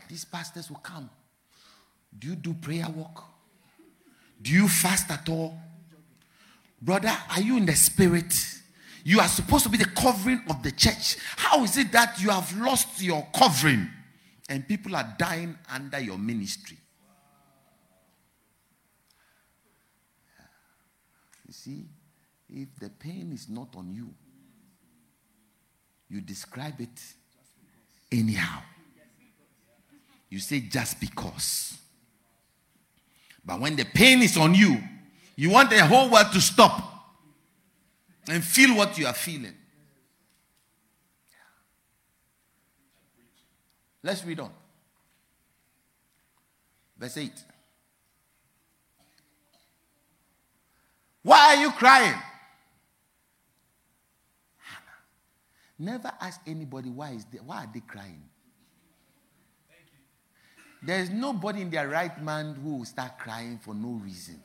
These 0.09 0.25
pastors 0.25 0.69
will 0.69 0.77
come. 0.77 1.09
Do 2.17 2.29
you 2.29 2.35
do 2.35 2.53
prayer 2.53 2.87
work? 2.89 3.23
Do 4.41 4.51
you 4.51 4.67
fast 4.67 5.09
at 5.11 5.27
all? 5.29 5.57
Brother, 6.81 7.15
are 7.31 7.41
you 7.41 7.57
in 7.57 7.65
the 7.65 7.75
spirit? 7.75 8.33
You 9.03 9.19
are 9.19 9.27
supposed 9.27 9.63
to 9.63 9.69
be 9.69 9.77
the 9.77 9.85
covering 9.85 10.41
of 10.49 10.61
the 10.63 10.71
church. 10.71 11.17
How 11.35 11.63
is 11.63 11.77
it 11.77 11.91
that 11.93 12.21
you 12.21 12.29
have 12.29 12.55
lost 12.57 13.01
your 13.01 13.25
covering 13.33 13.89
and 14.49 14.67
people 14.67 14.95
are 14.95 15.15
dying 15.17 15.57
under 15.71 15.99
your 15.99 16.17
ministry? 16.17 16.77
You 21.47 21.53
see, 21.53 21.85
if 22.49 22.67
the 22.79 22.89
pain 22.89 23.31
is 23.33 23.47
not 23.49 23.69
on 23.75 23.91
you, 23.91 24.13
you 26.09 26.21
describe 26.21 26.79
it 26.79 27.01
anyhow. 28.11 28.61
You 30.29 30.39
say 30.39 30.59
just 30.59 30.99
because. 30.99 31.77
But 33.45 33.59
when 33.61 33.75
the 33.75 33.85
pain 33.85 34.21
is 34.21 34.37
on 34.37 34.53
you, 34.53 34.77
you 35.35 35.49
want 35.49 35.69
the 35.69 35.85
whole 35.85 36.09
world 36.09 36.27
to 36.33 36.41
stop 36.41 36.83
and 38.27 38.43
feel 38.43 38.75
what 38.75 38.97
you 38.97 39.07
are 39.07 39.13
feeling. 39.13 39.53
Let's 44.03 44.23
read 44.25 44.39
on. 44.39 44.51
Verse 46.97 47.17
8. 47.17 47.31
Why 51.23 51.55
are 51.55 51.61
you 51.61 51.71
crying? 51.71 52.15
Never 55.79 56.11
ask 56.19 56.41
anybody 56.47 56.89
why 56.89 57.11
is 57.11 57.25
they, 57.25 57.37
why 57.39 57.57
are 57.65 57.69
they 57.71 57.81
crying. 57.81 58.23
There 60.81 60.99
is 60.99 61.09
nobody 61.09 61.61
in 61.61 61.69
their 61.69 61.87
right 61.87 62.21
mind 62.21 62.57
who 62.63 62.77
will 62.77 62.85
start 62.85 63.17
crying 63.17 63.59
for 63.61 63.73
no 63.73 63.99
reason. 64.03 64.39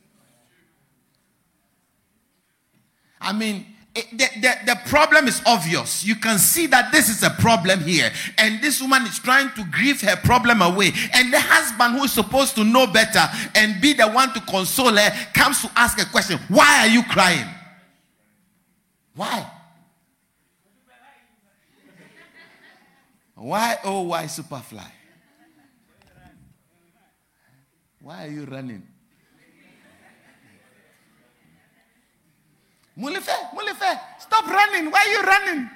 I 3.21 3.33
mean, 3.33 3.67
it, 3.95 4.11
the, 4.11 4.29
the, 4.41 4.55
the 4.67 4.81
problem 4.87 5.29
is 5.29 5.43
obvious. 5.45 6.05
You 6.05 6.17
can 6.17 6.39
see 6.39 6.67
that 6.69 6.91
this 6.93 7.09
is 7.11 7.23
a 7.23 7.31
problem 7.31 7.81
here. 7.81 8.11
And 8.39 8.61
this 8.63 8.81
woman 8.81 9.03
is 9.03 9.19
trying 9.19 9.51
to 9.55 9.65
grieve 9.71 10.01
her 10.01 10.17
problem 10.17 10.63
away. 10.63 10.93
And 11.13 11.33
the 11.33 11.41
husband, 11.41 11.99
who 11.99 12.05
is 12.05 12.13
supposed 12.13 12.55
to 12.57 12.65
know 12.65 12.87
better 12.87 13.23
and 13.55 13.81
be 13.81 13.93
the 13.93 14.09
one 14.09 14.33
to 14.33 14.41
console 14.41 14.97
her, 14.97 15.11
comes 15.35 15.61
to 15.63 15.71
ask 15.77 16.01
a 16.01 16.07
question 16.07 16.39
Why 16.49 16.81
are 16.81 16.89
you 16.89 17.03
crying? 17.05 17.47
Why? 19.15 19.51
Why, 23.35 23.77
oh, 23.85 24.03
why 24.03 24.25
Superfly? 24.25 24.87
Why 28.03 28.27
are 28.27 28.31
you 28.31 28.45
running? 28.45 28.83
Mulife, 32.99 33.31
Mulife, 33.55 34.01
stop 34.19 34.47
running. 34.47 34.91
Why 34.91 34.99
are 35.01 35.13
you 35.13 35.23
running? 35.23 35.71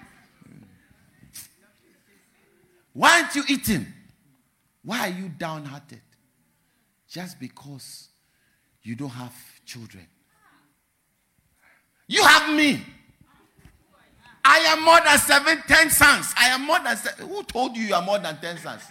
Why 2.93 3.21
aren't 3.21 3.35
you 3.35 3.45
eating? 3.49 3.87
Why 4.83 5.09
are 5.09 5.13
you 5.13 5.29
downhearted? 5.29 6.01
Just 7.09 7.39
because 7.39 8.09
you 8.83 8.97
don't 8.97 9.11
have 9.11 9.35
children. 9.65 10.07
You 12.09 12.23
have 12.23 12.55
me. 12.55 12.83
I 14.45 14.59
am 14.59 14.85
more 14.85 15.01
than 15.05 15.19
seven, 15.19 15.63
ten 15.67 15.91
sons. 15.91 16.33
I 16.37 16.49
am 16.49 16.67
more 16.67 16.79
than 16.81 16.97
seven. 16.97 17.29
Who 17.29 17.43
told 17.45 17.77
you 17.77 17.85
you 17.85 17.95
are 17.95 18.03
more 18.03 18.19
than 18.19 18.37
ten 18.41 18.59
sons? 18.59 18.83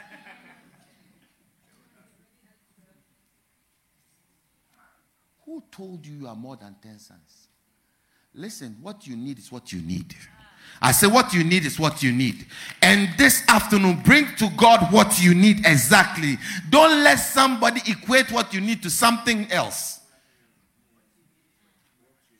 Who 5.55 5.63
told 5.71 6.05
you 6.05 6.15
you 6.15 6.27
are 6.27 6.35
more 6.35 6.57
than 6.57 6.75
ten 6.81 6.99
sons? 6.99 7.47
Listen, 8.33 8.75
what 8.81 9.07
you 9.07 9.15
need 9.15 9.39
is 9.39 9.49
what 9.49 9.71
you 9.71 9.79
need. 9.79 10.13
I 10.81 10.91
say, 10.91 11.07
what 11.07 11.33
you 11.33 11.45
need 11.45 11.65
is 11.65 11.79
what 11.79 12.03
you 12.03 12.11
need. 12.11 12.45
And 12.81 13.07
this 13.17 13.41
afternoon, 13.47 14.01
bring 14.03 14.25
to 14.35 14.49
God 14.57 14.91
what 14.91 15.23
you 15.23 15.33
need 15.33 15.65
exactly. 15.65 16.37
Don't 16.69 17.05
let 17.05 17.15
somebody 17.15 17.79
equate 17.89 18.33
what 18.33 18.53
you 18.53 18.59
need 18.59 18.83
to 18.83 18.89
something 18.89 19.49
else. 19.49 20.01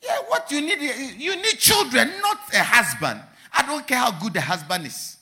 Yeah, 0.02 0.18
what 0.28 0.50
you 0.50 0.60
need, 0.60 0.82
you 1.18 1.36
need 1.36 1.58
children, 1.58 2.10
not 2.20 2.38
a 2.52 2.62
husband. 2.62 3.22
I 3.50 3.64
don't 3.64 3.86
care 3.86 3.96
how 3.96 4.10
good 4.10 4.34
the 4.34 4.42
husband 4.42 4.88
is. 4.88 5.16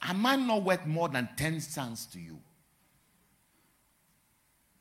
Am 0.00 0.24
I 0.24 0.36
not 0.36 0.62
worth 0.62 0.86
more 0.86 1.10
than 1.10 1.28
10 1.36 1.60
sons 1.60 2.06
to 2.06 2.18
you? 2.18 2.38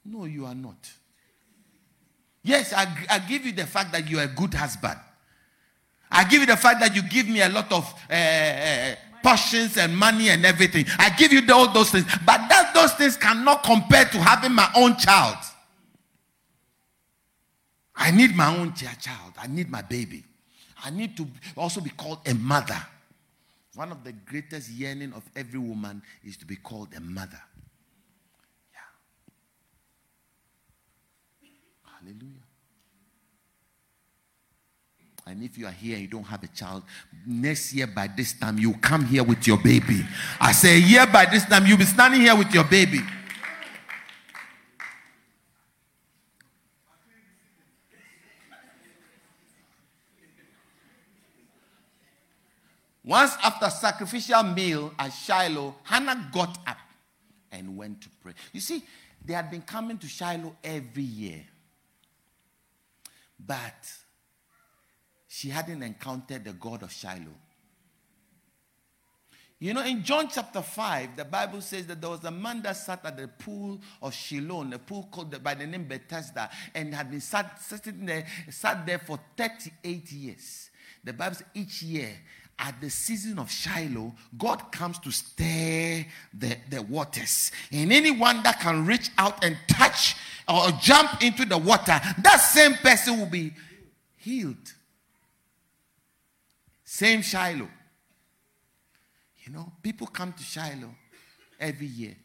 No, 0.06 0.26
you 0.26 0.46
are 0.46 0.56
not. 0.56 0.90
Yes, 2.44 2.74
I, 2.74 2.88
I 3.10 3.20
give 3.20 3.46
you 3.46 3.52
the 3.52 3.68
fact 3.68 3.92
that 3.92 4.10
you 4.10 4.20
are 4.20 4.24
a 4.24 4.28
good 4.28 4.54
husband. 4.54 5.00
I 6.12 6.24
give 6.26 6.42
you 6.42 6.48
the 6.48 6.58
fact 6.58 6.80
that 6.82 6.96
you 6.96 7.04
give 7.04 7.28
me 7.28 7.42
a 7.42 7.50
lot 7.50 7.72
of 7.72 7.94
uh, 8.10 8.96
portions 9.24 9.78
and 9.78 9.96
money 9.96 10.30
and 10.30 10.46
everything. 10.46 10.86
I 10.98 11.10
give 11.12 11.32
you 11.32 11.42
all 11.54 11.72
those 11.72 11.92
things. 11.92 12.06
But 12.26 12.50
that, 12.50 12.72
those 12.74 12.94
things 12.94 13.16
cannot 13.16 13.64
compare 13.64 14.06
to 14.06 14.18
having 14.18 14.54
my 14.54 14.70
own 14.76 14.98
child. 14.98 15.38
I 17.96 18.12
need 18.12 18.36
my 18.36 18.56
own 18.58 18.74
child. 18.74 19.34
I 19.38 19.48
need 19.48 19.70
my 19.70 19.84
baby. 19.84 20.24
I 20.84 20.90
need 20.90 21.16
to 21.18 21.28
also 21.56 21.80
be 21.80 21.92
called 21.92 22.20
a 22.26 22.34
mother. 22.34 22.80
One 23.76 23.92
of 23.92 24.04
the 24.04 24.12
greatest 24.12 24.72
yearning 24.72 25.14
of 25.14 25.24
every 25.36 25.60
woman 25.60 26.02
is 26.24 26.36
to 26.38 26.46
be 26.46 26.56
called 26.56 26.90
a 26.98 27.00
mother. 27.00 27.40
Yeah. 28.74 28.80
Hallelujah. 32.02 32.42
And 35.28 35.44
if 35.44 35.58
you 35.58 35.68
are 35.68 35.72
here 35.72 35.94
and 35.94 36.02
you 36.02 36.08
don't 36.08 36.24
have 36.24 36.44
a 36.44 36.48
child, 36.48 36.84
next 37.26 37.74
year 37.74 37.86
by 37.88 38.08
this 38.08 38.34
time 38.34 38.58
you 38.58 38.74
come 38.74 39.06
here 39.06 39.24
with 39.24 39.46
your 39.46 39.58
baby. 39.58 40.04
I 40.40 40.52
say, 40.52 40.80
year 40.80 41.06
by 41.06 41.26
this 41.26 41.46
time 41.46 41.66
you'll 41.68 41.78
be 41.78 41.86
standing 41.86 42.22
here 42.22 42.36
with 42.36 42.52
your 42.54 42.64
baby. 42.64 43.00
Once 53.04 53.34
after 53.44 53.70
sacrificial 53.70 54.44
meal 54.44 54.94
at 54.98 55.10
Shiloh, 55.10 55.76
Hannah 55.84 56.30
got 56.32 56.58
up 56.66 56.78
and 57.52 57.76
went 57.76 58.02
to 58.02 58.10
pray. 58.22 58.34
You 58.54 58.62
see, 58.62 58.84
they 59.24 59.34
had 59.34 59.52
been 59.52 59.62
coming 59.62 59.98
to 60.00 60.08
Shiloh 60.08 60.56
every 60.64 61.04
year. 61.04 61.44
But 63.46 63.92
she 65.28 65.50
hadn't 65.50 65.82
encountered 65.82 66.46
the 66.46 66.54
God 66.54 66.84
of 66.84 66.92
Shiloh. 66.92 67.38
You 69.60 69.76
know, 69.76 69.84
in 69.84 70.04
John 70.04 70.28
chapter 70.28 70.64
5, 70.64 71.18
the 71.18 71.26
Bible 71.26 71.62
says 71.62 71.86
that 71.86 72.02
there 72.02 72.10
was 72.10 72.24
a 72.24 72.32
man 72.32 72.64
that 72.64 72.76
sat 72.78 73.06
at 73.06 73.16
the 73.16 73.28
pool 73.28 73.80
of 74.02 74.12
Shiloh, 74.12 74.68
a 74.74 74.80
pool 74.80 75.08
called 75.12 75.44
by 75.44 75.54
the 75.54 75.68
name 75.68 75.88
Bethesda, 75.88 76.50
and 76.74 76.96
had 76.96 77.12
been 77.12 77.22
sat, 77.22 77.62
sitting 77.62 78.06
there, 78.08 78.26
sat 78.50 78.86
there 78.88 78.98
for 78.98 79.20
38 79.38 80.12
years. 80.12 80.72
The 81.04 81.14
Bible 81.14 81.36
says 81.36 81.48
each 81.54 81.84
year 81.84 82.10
at 82.62 82.80
the 82.80 82.90
season 82.90 83.40
of 83.40 83.50
Shiloh, 83.52 84.14
God 84.38 84.72
comes 84.72 85.00
to 85.00 85.12
stir 85.12 86.06
the, 86.32 86.56
the 86.70 86.82
waters. 86.84 87.52
And 87.72 87.92
anyone 87.92 88.44
that 88.44 88.60
can 88.60 88.86
reach 88.86 89.10
out 89.18 89.44
and 89.44 89.58
touch 89.68 90.16
or 90.48 90.70
jump 90.80 91.24
into 91.24 91.44
the 91.44 91.58
water, 91.58 92.00
that 92.22 92.38
same 92.38 92.76
person 92.76 93.20
will 93.20 93.26
be 93.26 93.52
healed. 94.18 94.74
Same 96.86 97.24
Shiloh. 97.24 97.70
You 99.44 99.54
know, 99.54 99.72
people 99.82 100.06
come 100.06 100.32
to 100.34 100.44
Shiloh 100.44 100.94
every 101.60 101.88
year 101.88 102.16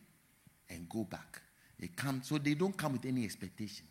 and 0.68 0.86
go 0.86 1.04
back. 1.04 1.40
They 1.80 1.88
come, 1.88 2.20
so 2.22 2.36
they 2.36 2.54
don't 2.54 2.76
come 2.76 2.92
with 2.92 3.06
any 3.06 3.24
expectation. 3.24 3.86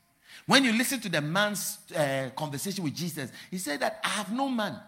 When 0.46 0.64
you 0.64 0.74
listen 0.74 1.00
to 1.02 1.10
the 1.10 1.22
man's 1.22 1.80
uh, 1.96 2.30
conversation 2.36 2.84
with 2.84 2.94
Jesus, 2.94 3.32
he 3.50 3.58
said 3.58 3.80
that 3.80 4.00
I 4.04 4.10
have 4.10 4.32
no 4.32 4.48
man 4.48 4.80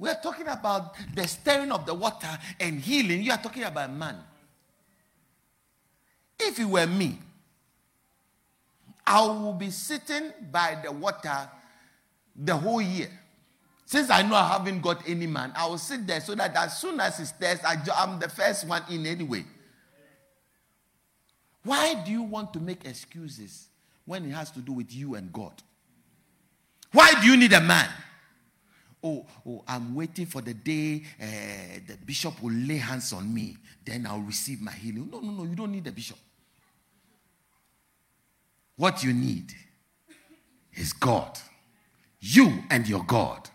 we 0.00 0.08
are 0.08 0.18
talking 0.22 0.48
about 0.48 0.94
the 1.14 1.28
stirring 1.28 1.70
of 1.70 1.84
the 1.84 1.92
water 1.92 2.26
and 2.58 2.80
healing. 2.80 3.22
You 3.22 3.32
are 3.32 3.38
talking 3.38 3.64
about 3.64 3.92
man. 3.92 4.16
If 6.38 6.58
it 6.58 6.64
were 6.64 6.86
me, 6.86 7.18
I 9.06 9.20
will 9.26 9.52
be 9.52 9.70
sitting 9.70 10.32
by 10.50 10.78
the 10.82 10.90
water 10.90 11.46
the 12.34 12.56
whole 12.56 12.80
year. 12.80 13.10
Since 13.84 14.08
I 14.08 14.22
know 14.22 14.36
I 14.36 14.48
haven't 14.48 14.80
got 14.80 15.06
any 15.06 15.26
man, 15.26 15.52
I 15.54 15.66
will 15.66 15.76
sit 15.76 16.06
there 16.06 16.22
so 16.22 16.34
that 16.34 16.56
as 16.56 16.78
soon 16.78 16.98
as 16.98 17.20
it 17.20 17.26
stirs, 17.26 17.58
I, 17.62 17.76
am 18.02 18.18
the 18.18 18.28
first 18.30 18.66
one 18.66 18.82
in 18.88 19.04
anyway. 19.04 19.44
Why 21.62 21.92
do 22.06 22.10
you 22.10 22.22
want 22.22 22.54
to 22.54 22.60
make 22.60 22.86
excuses 22.86 23.68
when 24.06 24.24
it 24.24 24.30
has 24.30 24.50
to 24.52 24.60
do 24.60 24.72
with 24.72 24.94
you 24.94 25.16
and 25.16 25.30
God? 25.30 25.62
Why 26.90 27.20
do 27.20 27.26
you 27.26 27.36
need 27.36 27.52
a 27.52 27.60
man? 27.60 27.90
Oh, 29.02 29.26
oh, 29.46 29.64
I'm 29.66 29.94
waiting 29.94 30.26
for 30.26 30.40
the 30.40 30.54
day 30.54 31.02
uh, 31.20 31.26
the 31.86 31.96
bishop 32.04 32.42
will 32.42 32.52
lay 32.52 32.76
hands 32.76 33.12
on 33.12 33.32
me, 33.32 33.56
then 33.84 34.06
I'll 34.06 34.20
receive 34.20 34.60
my 34.60 34.72
healing. 34.72 35.08
No, 35.10 35.20
no, 35.20 35.32
no, 35.32 35.44
you 35.44 35.54
don't 35.54 35.72
need 35.72 35.84
the 35.84 35.92
bishop. 35.92 36.18
What 38.76 39.02
you 39.04 39.12
need 39.12 39.52
is 40.74 40.92
God. 40.92 41.38
You 42.20 42.62
and 42.70 42.88
your 42.88 43.04
God. 43.04 43.48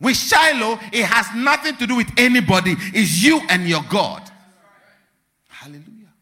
With 0.00 0.16
Shiloh, 0.16 0.78
it 0.92 1.04
has 1.04 1.34
nothing 1.34 1.76
to 1.76 1.86
do 1.86 1.96
with 1.96 2.10
anybody. 2.16 2.74
It's 2.78 3.22
you 3.22 3.40
and 3.48 3.66
your 3.66 3.82
God. 3.88 4.22
Hallelujah. 5.48 6.12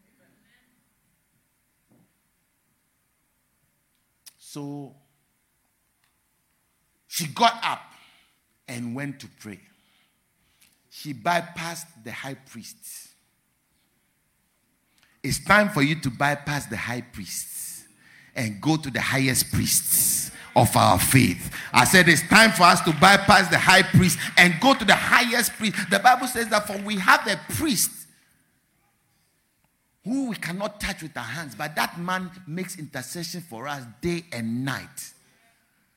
So 4.37 4.95
she 7.07 7.27
got 7.27 7.59
up 7.63 7.81
and 8.67 8.95
went 8.95 9.19
to 9.21 9.27
pray. 9.39 9.59
She 10.89 11.13
bypassed 11.13 11.87
the 12.03 12.11
high 12.11 12.35
priest. 12.35 12.77
It's 15.23 15.43
time 15.43 15.69
for 15.69 15.81
you 15.81 15.99
to 16.01 16.09
bypass 16.09 16.67
the 16.67 16.77
high 16.77 17.01
priests 17.01 17.85
and 18.35 18.61
go 18.61 18.77
to 18.77 18.89
the 18.89 19.01
highest 19.01 19.51
priests 19.51 20.31
of 20.55 20.75
our 20.77 20.99
faith. 20.99 21.51
I 21.73 21.83
said 21.85 22.07
it's 22.07 22.27
time 22.27 22.51
for 22.51 22.63
us 22.63 22.81
to 22.81 22.93
bypass 22.93 23.49
the 23.49 23.57
high 23.57 23.81
priest 23.81 24.17
and 24.37 24.53
go 24.61 24.73
to 24.73 24.85
the 24.85 24.95
highest 24.95 25.53
priest. 25.53 25.75
The 25.89 25.99
Bible 25.99 26.27
says 26.27 26.47
that 26.49 26.67
for 26.67 26.77
we 26.77 26.95
have 26.97 27.27
a 27.27 27.39
priest 27.53 27.91
who 30.03 30.29
we 30.29 30.35
cannot 30.35 30.79
touch 30.79 31.01
with 31.01 31.17
our 31.17 31.23
hands, 31.23 31.55
but 31.55 31.75
that 31.75 31.99
man 31.99 32.29
makes 32.47 32.77
intercession 32.77 33.41
for 33.41 33.67
us 33.67 33.83
day 34.01 34.23
and 34.31 34.63
night. 34.63 35.13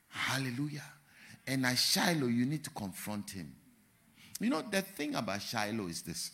Hallelujah. 0.08 0.82
And 1.48 1.64
at 1.64 1.78
Shiloh, 1.78 2.26
you 2.26 2.44
need 2.44 2.62
to 2.64 2.70
confront 2.70 3.30
him. 3.30 3.54
You 4.38 4.50
know, 4.50 4.62
the 4.62 4.82
thing 4.82 5.14
about 5.14 5.40
Shiloh 5.40 5.88
is 5.88 6.02
this. 6.02 6.30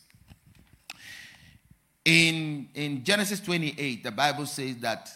In, 2.04 2.68
in 2.74 3.04
Genesis 3.04 3.38
28, 3.40 4.02
the 4.02 4.10
Bible 4.10 4.44
says 4.44 4.76
that 4.78 5.08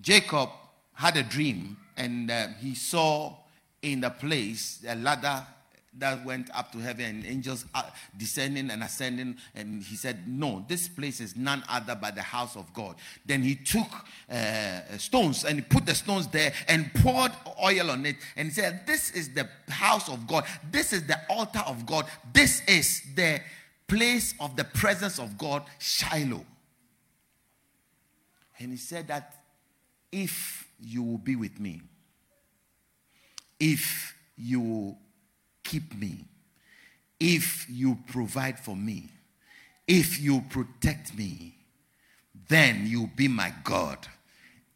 Jacob 0.00 0.50
had 0.92 1.16
a 1.16 1.22
dream 1.22 1.78
and 1.96 2.30
uh, 2.30 2.48
he 2.60 2.74
saw 2.74 3.34
in 3.80 4.02
the 4.02 4.10
place 4.10 4.84
a 4.86 4.94
ladder 4.94 5.44
that 5.98 6.24
went 6.24 6.50
up 6.54 6.72
to 6.72 6.78
heaven 6.78 7.04
and 7.04 7.26
angels 7.26 7.64
descending 8.16 8.70
and 8.70 8.82
ascending 8.82 9.36
and 9.54 9.82
he 9.82 9.96
said 9.96 10.26
no 10.26 10.64
this 10.68 10.88
place 10.88 11.20
is 11.20 11.36
none 11.36 11.62
other 11.68 11.96
but 12.00 12.14
the 12.14 12.22
house 12.22 12.56
of 12.56 12.72
god. 12.72 12.96
Then 13.24 13.42
he 13.42 13.54
took 13.54 13.88
uh, 14.30 14.80
stones 14.98 15.44
and 15.44 15.58
he 15.58 15.62
put 15.62 15.86
the 15.86 15.94
stones 15.94 16.26
there 16.28 16.52
and 16.68 16.92
poured 16.94 17.32
oil 17.62 17.90
on 17.90 18.06
it. 18.06 18.16
And 18.36 18.48
he 18.48 18.54
said 18.54 18.86
this 18.86 19.10
is 19.10 19.32
the 19.34 19.48
house 19.68 20.08
of 20.08 20.26
god. 20.26 20.44
This 20.70 20.92
is 20.92 21.06
the 21.06 21.18
altar 21.28 21.62
of 21.66 21.86
god. 21.86 22.06
This 22.32 22.62
is 22.66 23.02
the 23.14 23.40
place 23.86 24.34
of 24.40 24.56
the 24.56 24.64
presence 24.64 25.18
of 25.18 25.38
god 25.38 25.64
shiloh. 25.78 26.44
And 28.58 28.70
he 28.70 28.76
said 28.76 29.08
that 29.08 29.44
if 30.10 30.68
you 30.80 31.02
will 31.02 31.18
be 31.18 31.36
with 31.36 31.58
me 31.58 31.82
if 33.60 34.14
you 34.36 34.96
keep 35.64 35.94
me, 35.94 36.24
if 37.18 37.66
you 37.68 37.98
provide 38.06 38.58
for 38.58 38.76
me, 38.76 39.08
if 39.88 40.20
you 40.20 40.44
protect 40.50 41.16
me, 41.16 41.54
then 42.48 42.84
you'll 42.86 43.10
be 43.16 43.28
my 43.28 43.52
God. 43.64 44.06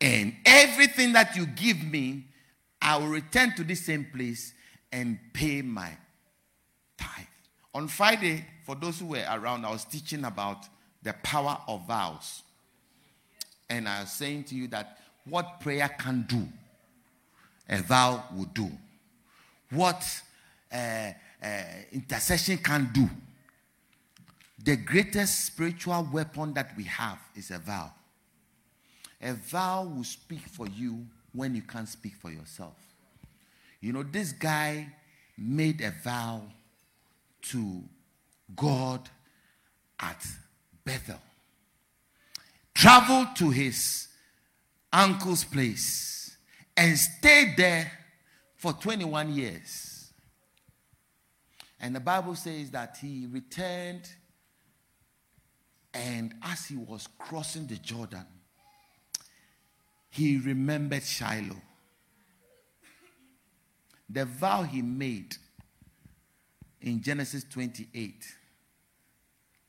And 0.01 0.35
everything 0.45 1.13
that 1.13 1.37
you 1.37 1.47
give 1.47 1.83
me, 1.83 2.25
I 2.81 2.97
will 2.97 3.09
return 3.09 3.55
to 3.57 3.65
the 3.65 3.75
same 3.75 4.07
place 4.15 4.55
and 4.93 5.19
pay 5.33 5.63
my 5.63 5.91
tithe. 6.97 7.27
On 7.75 7.89
Friday, 7.89 8.45
for 8.65 8.75
those 8.75 9.01
who 9.01 9.07
were 9.07 9.25
around, 9.31 9.65
I 9.65 9.71
was 9.71 9.85
teaching 9.85 10.25
about 10.25 10.67
the 11.03 11.13
power 11.23 11.59
of 11.69 11.87
vows. 11.87 12.43
And 13.69 13.89
I 13.89 14.01
was 14.01 14.13
saying 14.13 14.45
to 14.45 14.55
you 14.55 14.69
that 14.69 14.99
what 15.29 15.61
prayer 15.61 15.89
can 15.99 16.25
do, 16.29 16.49
a 17.69 17.83
vow 17.83 18.25
will 18.35 18.47
do. 18.47 18.71
What 19.71 20.03
uh, 20.73 21.13
intercession 21.93 22.59
can 22.59 22.91
do. 22.93 23.09
The 24.65 24.77
greatest 24.77 25.47
spiritual 25.47 26.09
weapon 26.13 26.53
that 26.55 26.77
we 26.77 26.85
have 26.85 27.19
is 27.35 27.51
a 27.51 27.59
vow. 27.59 27.93
A 29.23 29.33
vow 29.33 29.85
will 29.85 30.05
speak 30.05 30.41
for 30.41 30.67
you 30.69 31.07
when 31.33 31.55
you 31.55 31.63
can't 31.63 31.89
speak 31.89 32.15
for 32.15 32.31
yourself. 32.31 32.77
You 33.81 33.93
know, 33.93 34.03
this 34.03 34.33
guy 34.33 34.89
made 35.37 35.81
a 35.81 35.93
vow 36.03 36.43
to 37.43 37.83
God 38.57 39.09
at 40.01 40.27
Bethel, 40.85 41.21
traveled 42.75 43.37
to 43.37 43.51
his 43.51 44.09
uncle's 44.93 45.45
place, 45.45 46.37
and 46.77 46.97
stayed 46.99 47.55
there 47.57 47.91
for 48.57 48.73
21 48.73 49.35
years. 49.35 49.88
And 51.81 51.95
the 51.95 52.01
Bible 52.01 52.35
says 52.35 52.71
that 52.73 52.99
he 53.01 53.27
returned, 53.31 54.09
and 55.95 56.35
as 56.43 56.67
he 56.67 56.77
was 56.77 57.09
crossing 57.19 57.67
the 57.67 57.77
Jordan, 57.77 58.27
he 60.11 60.39
remembered 60.39 61.05
Shiloh. 61.05 61.61
The 64.11 64.25
vow 64.25 64.63
he 64.63 64.83
made 64.83 65.37
in 66.81 67.03
Genesis 67.03 67.45
28 67.45 68.25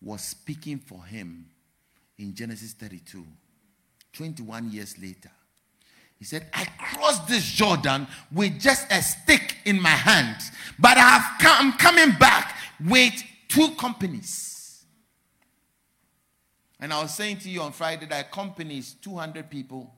was 0.01 0.21
speaking 0.21 0.79
for 0.79 1.03
him 1.03 1.45
in 2.17 2.33
Genesis 2.33 2.73
32, 2.73 3.25
21 4.13 4.71
years 4.71 4.97
later. 4.97 5.31
He 6.19 6.25
said, 6.25 6.47
I 6.53 6.65
crossed 6.65 7.27
this 7.27 7.49
Jordan 7.49 8.05
with 8.31 8.59
just 8.59 8.91
a 8.91 9.01
stick 9.01 9.55
in 9.65 9.81
my 9.81 9.89
hand, 9.89 10.35
but 10.77 10.97
I 10.97 11.17
have 11.17 11.39
come, 11.39 11.55
I'm 11.59 11.77
coming 11.77 12.17
back 12.19 12.55
with 12.85 13.13
two 13.47 13.69
companies. 13.75 14.83
And 16.81 16.93
I 16.93 17.01
was 17.01 17.15
saying 17.15 17.37
to 17.39 17.49
you 17.49 17.61
on 17.61 17.71
Friday 17.71 18.05
that 18.07 18.31
companies, 18.31 18.95
200 19.01 19.49
people, 19.49 19.93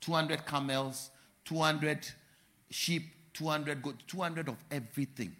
200 0.00 0.46
camels, 0.46 1.10
200 1.44 2.08
sheep, 2.70 3.02
200 3.34 3.82
goats, 3.82 4.04
200 4.06 4.48
of 4.48 4.56
everything. 4.70 5.34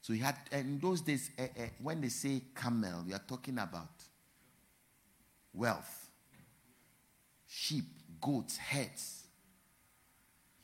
So 0.00 0.12
he 0.12 0.18
had, 0.20 0.36
in 0.50 0.80
those 0.80 1.00
days, 1.00 1.30
uh, 1.38 1.42
uh, 1.42 1.66
when 1.80 2.00
they 2.00 2.08
say 2.08 2.42
camel, 2.54 3.04
we 3.06 3.14
are 3.14 3.22
talking 3.26 3.58
about 3.58 3.90
wealth, 5.54 6.10
sheep, 7.46 7.84
goats, 8.22 8.56
heads. 8.56 9.24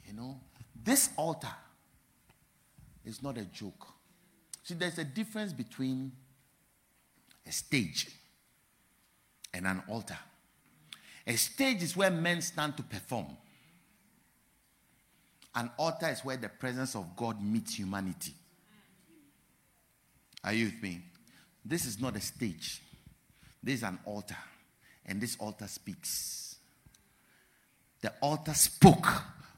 You 0.06 0.14
know, 0.14 0.40
this 0.82 1.10
altar 1.16 1.54
is 3.04 3.22
not 3.22 3.36
a 3.36 3.44
joke. 3.44 3.86
See, 4.62 4.74
there's 4.74 4.98
a 4.98 5.04
difference 5.04 5.52
between 5.52 6.12
a 7.46 7.52
stage 7.52 8.08
and 9.52 9.66
an 9.66 9.82
altar. 9.88 10.18
A 11.26 11.36
stage 11.36 11.82
is 11.82 11.94
where 11.94 12.10
men 12.10 12.40
stand 12.40 12.76
to 12.78 12.82
perform. 12.82 13.26
An 15.54 15.70
altar 15.78 16.08
is 16.08 16.24
where 16.24 16.36
the 16.36 16.48
presence 16.48 16.94
of 16.94 17.16
God 17.16 17.42
meets 17.42 17.74
humanity. 17.74 18.32
Are 20.44 20.52
you 20.52 20.66
with 20.66 20.82
me? 20.82 21.00
This 21.64 21.84
is 21.84 22.00
not 22.00 22.16
a 22.16 22.20
stage. 22.20 22.80
This 23.62 23.76
is 23.76 23.82
an 23.82 23.98
altar. 24.04 24.36
And 25.04 25.20
this 25.20 25.36
altar 25.40 25.66
speaks. 25.66 26.47
The 28.00 28.12
altar 28.20 28.54
spoke 28.54 29.06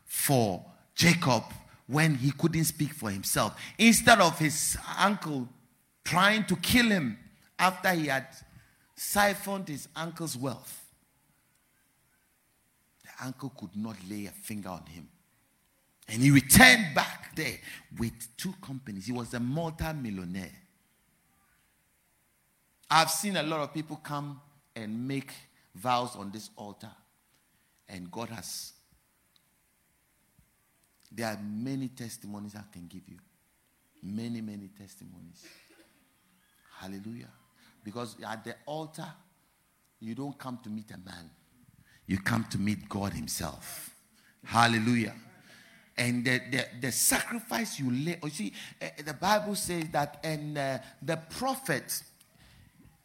for 0.05 0.65
Jacob 0.95 1.45
when 1.87 2.15
he 2.15 2.31
couldn't 2.33 2.65
speak 2.65 2.93
for 2.93 3.11
himself. 3.11 3.61
Instead 3.79 4.21
of 4.21 4.39
his 4.39 4.77
uncle 4.99 5.49
trying 6.05 6.45
to 6.45 6.57
kill 6.57 6.87
him 6.87 7.19
after 7.59 7.91
he 7.91 8.07
had 8.07 8.27
siphoned 8.97 9.69
his 9.69 9.89
uncle's 9.95 10.37
wealth, 10.37 10.85
the 13.03 13.27
uncle 13.27 13.51
could 13.51 13.77
not 13.77 13.97
lay 14.09 14.27
a 14.27 14.31
finger 14.31 14.71
on 14.71 14.87
him. 14.87 15.09
And 16.09 16.23
he 16.23 16.31
returned 16.31 16.95
back 16.95 17.37
there 17.37 17.59
with 17.99 18.13
two 18.37 18.55
companies. 18.61 19.07
He 19.07 19.13
was 19.13 19.33
a 19.35 19.41
multi-millionaire. 19.41 20.51
I've 22.91 23.11
seen 23.11 23.37
a 23.37 23.43
lot 23.43 23.61
of 23.61 23.73
people 23.73 23.97
come 23.97 24.41
and 24.75 25.07
make 25.07 25.33
vows 25.75 26.17
on 26.17 26.33
this 26.33 26.51
altar, 26.57 26.91
and 27.91 28.11
God 28.11 28.29
has. 28.31 28.73
There 31.13 31.27
are 31.27 31.39
many 31.43 31.89
testimonies 31.89 32.55
I 32.55 32.63
can 32.73 32.87
give 32.87 33.03
you. 33.09 33.19
Many, 34.03 34.41
many 34.41 34.69
testimonies. 34.69 35.45
Hallelujah. 36.79 37.29
Because 37.85 38.17
at 38.27 38.45
the 38.45 38.55
altar, 38.65 39.09
you 40.01 40.15
don't 40.15 40.39
come 40.39 40.59
to 40.63 40.71
meet 40.71 40.91
a 40.91 40.99
man, 40.99 41.31
you 42.07 42.19
come 42.19 42.45
to 42.51 42.59
meet 42.59 42.89
God 42.89 43.13
Himself. 43.13 43.91
Hallelujah. 44.45 45.15
And 45.97 46.25
the, 46.25 46.41
the, 46.51 46.67
the 46.81 46.93
sacrifice 46.93 47.79
you 47.79 47.91
lay, 47.91 48.19
you 48.23 48.31
see, 48.31 48.53
uh, 48.81 48.87
the 49.05 49.13
Bible 49.13 49.55
says 49.55 49.85
that, 49.93 50.19
and 50.25 50.57
uh, 50.57 50.79
the 51.03 51.19
prophet 51.29 52.03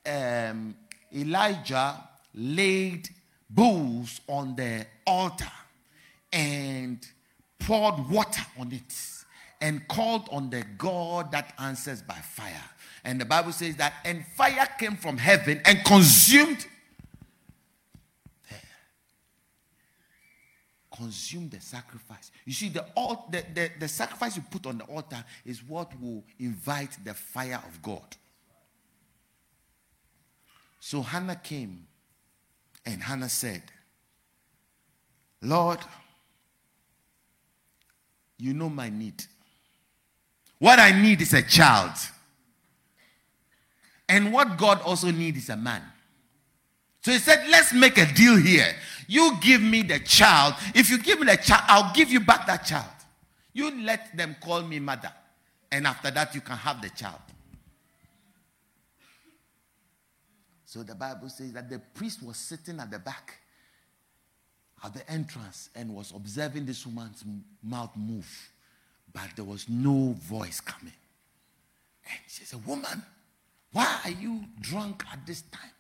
um, 0.06 0.76
Elijah 1.14 2.08
laid 2.34 3.10
bulls 3.50 4.22
on 4.28 4.56
the 4.56 4.86
altar 5.06 5.52
and 6.32 7.06
poured 7.60 8.10
water 8.10 8.44
on 8.60 8.72
it 8.72 8.96
and 9.62 9.88
called 9.88 10.28
on 10.32 10.50
the 10.50 10.64
God 10.78 11.32
that 11.32 11.54
answers 11.60 12.02
by 12.02 12.16
fire. 12.16 12.64
And 13.04 13.22
the 13.22 13.26
Bible 13.26 13.52
says 13.52 13.76
that, 13.78 13.94
and 14.04 14.26
fire 14.36 14.68
came 14.78 14.98
from 14.98 15.18
heaven 15.18 15.62
and 15.66 15.84
consumed 15.86 16.66
consume 20.96 21.50
the 21.50 21.60
sacrifice. 21.60 22.32
You 22.46 22.54
see, 22.54 22.70
the, 22.70 22.86
the, 23.30 23.44
the, 23.54 23.70
the 23.80 23.88
sacrifice 23.88 24.36
you 24.38 24.44
put 24.50 24.66
on 24.66 24.78
the 24.78 24.86
altar 24.86 25.24
is 25.46 25.62
what 25.64 25.92
will 26.00 26.24
invite 26.40 26.98
the 27.04 27.14
fire 27.14 27.62
of 27.68 27.82
God. 27.82 28.16
So 30.80 31.02
Hannah 31.02 31.36
came 31.36 31.86
and 32.86 33.02
Hannah 33.02 33.30
said, 33.30 33.64
Lord, 35.42 35.80
you 38.38 38.54
know 38.54 38.70
my 38.70 38.90
need. 38.90 39.24
What 40.60 40.80
I 40.80 40.92
need 41.00 41.22
is 41.22 41.34
a 41.34 41.42
child. 41.42 41.92
And 44.08 44.32
what 44.32 44.58
God 44.58 44.82
also 44.82 45.12
needs 45.12 45.38
is 45.38 45.50
a 45.50 45.58
man. 45.58 45.82
So 47.02 47.12
he 47.12 47.20
said, 47.20 47.48
Let's 47.50 47.74
make 47.74 47.98
a 47.98 48.12
deal 48.14 48.38
here. 48.38 48.76
You 49.08 49.38
give 49.42 49.62
me 49.62 49.84
the 49.84 50.00
child. 50.00 50.56
If 50.74 50.90
you 50.90 50.98
give 50.98 51.20
me 51.20 51.28
the 51.28 51.38
child, 51.38 51.64
I'll 51.68 51.94
give 51.94 52.12
you 52.12 52.20
back 52.20 52.48
that 52.48 52.66
child. 52.66 52.90
You 53.54 53.84
let 53.84 54.16
them 54.18 54.36
call 54.42 54.62
me 54.64 54.80
mother. 54.80 55.12
And 55.72 55.86
after 55.86 56.10
that, 56.12 56.34
you 56.34 56.42
can 56.42 56.58
have 56.58 56.82
the 56.82 56.90
child. 56.90 57.20
So 60.76 60.84
the 60.84 60.94
Bible 60.94 61.30
says 61.30 61.54
that 61.54 61.70
the 61.70 61.80
priest 61.80 62.22
was 62.22 62.36
sitting 62.36 62.82
at 62.82 62.92
the 62.92 63.00
back 63.00 63.36
at 64.84 64.94
the 64.94 65.10
entrance 65.10 65.70
and 65.74 65.96
was 65.96 66.12
observing 66.14 66.66
this 66.66 66.86
woman's 66.86 67.24
mouth 67.64 67.96
move, 67.96 68.28
but 69.14 69.30
there 69.38 69.46
was 69.46 69.70
no 69.70 70.14
voice 70.20 70.60
coming. 70.60 70.92
And 72.04 72.20
she 72.28 72.44
said, 72.44 72.60
Woman, 72.68 73.02
why 73.72 74.02
are 74.04 74.12
you 74.12 74.44
drunk 74.60 75.06
at 75.14 75.26
this 75.26 75.44
time? 75.44 75.72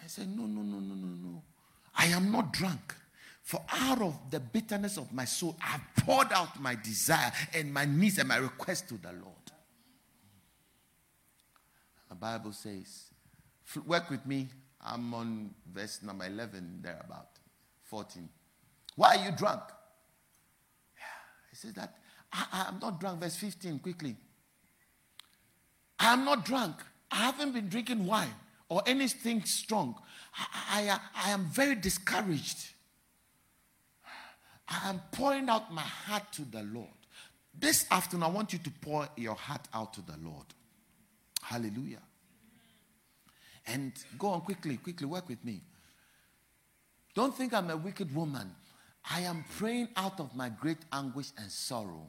I 0.00 0.06
said, 0.06 0.28
No, 0.28 0.46
no, 0.46 0.62
no, 0.62 0.78
no, 0.78 0.94
no, 0.94 1.30
no. 1.30 1.42
I 1.96 2.06
am 2.06 2.30
not 2.30 2.52
drunk. 2.52 2.94
For 3.42 3.60
out 3.68 4.00
of 4.00 4.16
the 4.30 4.38
bitterness 4.38 4.96
of 4.96 5.12
my 5.12 5.24
soul, 5.24 5.56
I've 5.60 6.04
poured 6.04 6.32
out 6.32 6.60
my 6.60 6.76
desire 6.76 7.32
and 7.52 7.74
my 7.74 7.84
needs 7.84 8.18
and 8.18 8.28
my 8.28 8.36
request 8.36 8.88
to 8.90 8.94
the 8.94 9.10
Lord. 9.10 9.48
Bible 12.20 12.52
says, 12.52 13.10
Work 13.86 14.10
with 14.10 14.24
me. 14.26 14.48
I'm 14.84 15.12
on 15.12 15.50
verse 15.72 16.02
number 16.02 16.26
11, 16.26 16.80
thereabout, 16.82 17.28
14. 17.84 18.28
Why 18.96 19.16
are 19.16 19.24
you 19.26 19.36
drunk? 19.36 19.62
He 21.50 21.56
says 21.56 21.72
that 21.74 21.94
I, 22.32 22.66
am 22.68 22.78
not 22.80 23.00
drunk. 23.00 23.20
Verse 23.20 23.36
15, 23.36 23.78
quickly. 23.80 24.16
I 25.98 26.12
am 26.12 26.24
not 26.24 26.44
drunk. 26.44 26.76
I 27.10 27.16
haven't 27.16 27.52
been 27.52 27.68
drinking 27.68 28.06
wine 28.06 28.34
or 28.68 28.82
anything 28.86 29.44
strong. 29.44 29.94
I, 30.36 30.90
I, 30.90 31.28
I 31.28 31.30
am 31.30 31.46
very 31.46 31.74
discouraged. 31.74 32.68
I 34.68 34.90
am 34.90 35.00
pouring 35.12 35.48
out 35.48 35.72
my 35.72 35.80
heart 35.82 36.30
to 36.32 36.42
the 36.42 36.62
Lord. 36.62 36.88
This 37.58 37.86
afternoon, 37.90 38.24
I 38.24 38.28
want 38.28 38.52
you 38.52 38.58
to 38.58 38.70
pour 38.82 39.08
your 39.16 39.34
heart 39.34 39.66
out 39.72 39.94
to 39.94 40.02
the 40.02 40.16
Lord. 40.22 40.46
Hallelujah. 41.42 42.02
And 43.68 43.92
go 44.18 44.28
on 44.28 44.40
quickly, 44.40 44.78
quickly, 44.78 45.06
work 45.06 45.28
with 45.28 45.44
me. 45.44 45.60
Don't 47.14 47.34
think 47.34 47.52
I'm 47.52 47.70
a 47.70 47.76
wicked 47.76 48.14
woman. 48.14 48.50
I 49.10 49.20
am 49.20 49.44
praying 49.58 49.88
out 49.96 50.20
of 50.20 50.34
my 50.34 50.48
great 50.48 50.78
anguish 50.92 51.28
and 51.36 51.50
sorrow. 51.50 52.08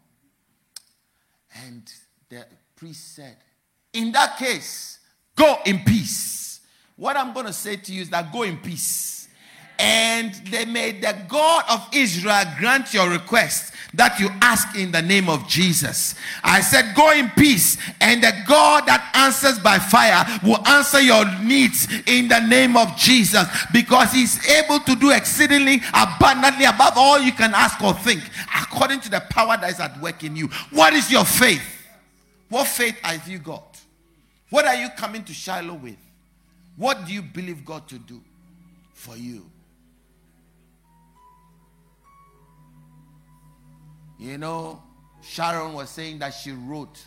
And 1.65 1.83
the 2.29 2.45
priest 2.75 3.15
said, 3.15 3.37
In 3.93 4.11
that 4.13 4.37
case, 4.37 4.99
go 5.35 5.57
in 5.65 5.79
peace. 5.79 6.61
What 6.95 7.17
I'm 7.17 7.33
going 7.33 7.45
to 7.45 7.53
say 7.53 7.75
to 7.75 7.93
you 7.93 8.01
is 8.01 8.09
that 8.09 8.31
go 8.31 8.43
in 8.43 8.57
peace 8.57 9.18
and 9.79 10.33
they 10.51 10.65
made 10.65 11.01
the 11.01 11.17
God 11.29 11.63
of 11.69 11.87
Israel 11.93 12.43
grant 12.59 12.93
your 12.93 13.09
request 13.09 13.73
that 13.93 14.19
you 14.19 14.29
ask 14.41 14.75
in 14.75 14.91
the 14.91 15.01
name 15.01 15.29
of 15.29 15.47
Jesus. 15.47 16.15
I 16.43 16.61
said, 16.61 16.93
Go 16.95 17.11
in 17.11 17.29
peace, 17.31 17.77
and 18.01 18.21
the 18.21 18.33
God 18.47 18.85
that 18.85 19.09
answers 19.15 19.57
by 19.59 19.79
fire 19.79 20.25
will 20.43 20.65
answer 20.67 20.99
your 20.99 21.25
needs 21.41 21.87
in 22.05 22.27
the 22.27 22.39
name 22.39 22.77
of 22.77 22.95
Jesus 22.97 23.47
because 23.73 24.11
He's 24.11 24.47
able 24.47 24.79
to 24.81 24.95
do 24.95 25.11
exceedingly 25.11 25.81
abundantly 25.93 26.65
above 26.65 26.93
all 26.97 27.19
you 27.19 27.31
can 27.31 27.53
ask 27.53 27.81
or 27.81 27.93
think, 27.93 28.21
according 28.61 28.99
to 29.01 29.09
the 29.09 29.21
power 29.31 29.57
that 29.57 29.71
is 29.71 29.79
at 29.79 29.99
work 30.01 30.23
in 30.23 30.35
you. 30.35 30.47
What 30.71 30.93
is 30.93 31.11
your 31.11 31.25
faith? 31.25 31.63
What 32.49 32.67
faith 32.67 32.97
have 33.01 33.27
you 33.27 33.39
got? 33.39 33.79
What 34.49 34.65
are 34.65 34.75
you 34.75 34.89
coming 34.97 35.23
to 35.23 35.33
Shiloh 35.33 35.75
with? 35.75 35.97
What 36.75 37.05
do 37.05 37.13
you 37.13 37.21
believe 37.21 37.65
God 37.65 37.87
to 37.89 37.99
do 37.99 38.21
for 38.93 39.15
you? 39.15 39.45
You 44.19 44.37
know, 44.37 44.83
Sharon 45.21 45.73
was 45.73 45.89
saying 45.89 46.19
that 46.19 46.31
she 46.31 46.51
wrote 46.51 46.99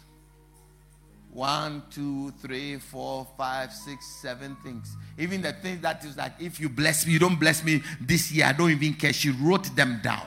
one, 1.30 1.82
two, 1.90 2.30
three, 2.42 2.78
four, 2.78 3.26
five, 3.36 3.72
six, 3.72 4.06
seven 4.06 4.56
things. 4.56 4.96
Even 5.18 5.42
the 5.42 5.52
things 5.52 5.80
that 5.82 6.04
is 6.04 6.16
like, 6.16 6.32
if 6.40 6.58
you 6.58 6.68
bless 6.68 7.06
me, 7.06 7.12
you 7.12 7.18
don't 7.18 7.38
bless 7.38 7.62
me 7.62 7.82
this 8.00 8.32
year, 8.32 8.46
I 8.46 8.52
don't 8.52 8.70
even 8.70 8.94
care. 8.94 9.12
She 9.12 9.30
wrote 9.30 9.74
them 9.76 10.00
down. 10.02 10.26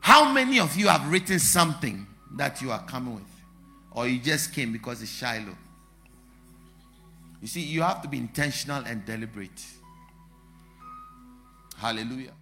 How 0.00 0.32
many 0.32 0.58
of 0.58 0.76
you 0.76 0.88
have 0.88 1.10
written 1.10 1.38
something 1.38 2.06
that 2.36 2.62
you 2.62 2.70
are 2.70 2.82
coming 2.84 3.14
with? 3.14 3.24
Or 3.90 4.06
you 4.06 4.18
just 4.18 4.54
came 4.54 4.72
because 4.72 5.02
it's 5.02 5.10
Shiloh? 5.10 5.56
You 7.42 7.48
see, 7.48 7.60
you 7.60 7.82
have 7.82 8.02
to 8.02 8.08
be 8.08 8.18
intentional 8.18 8.82
and 8.84 9.04
deliberate. 9.04 9.64
Hallelujah. 11.76 12.32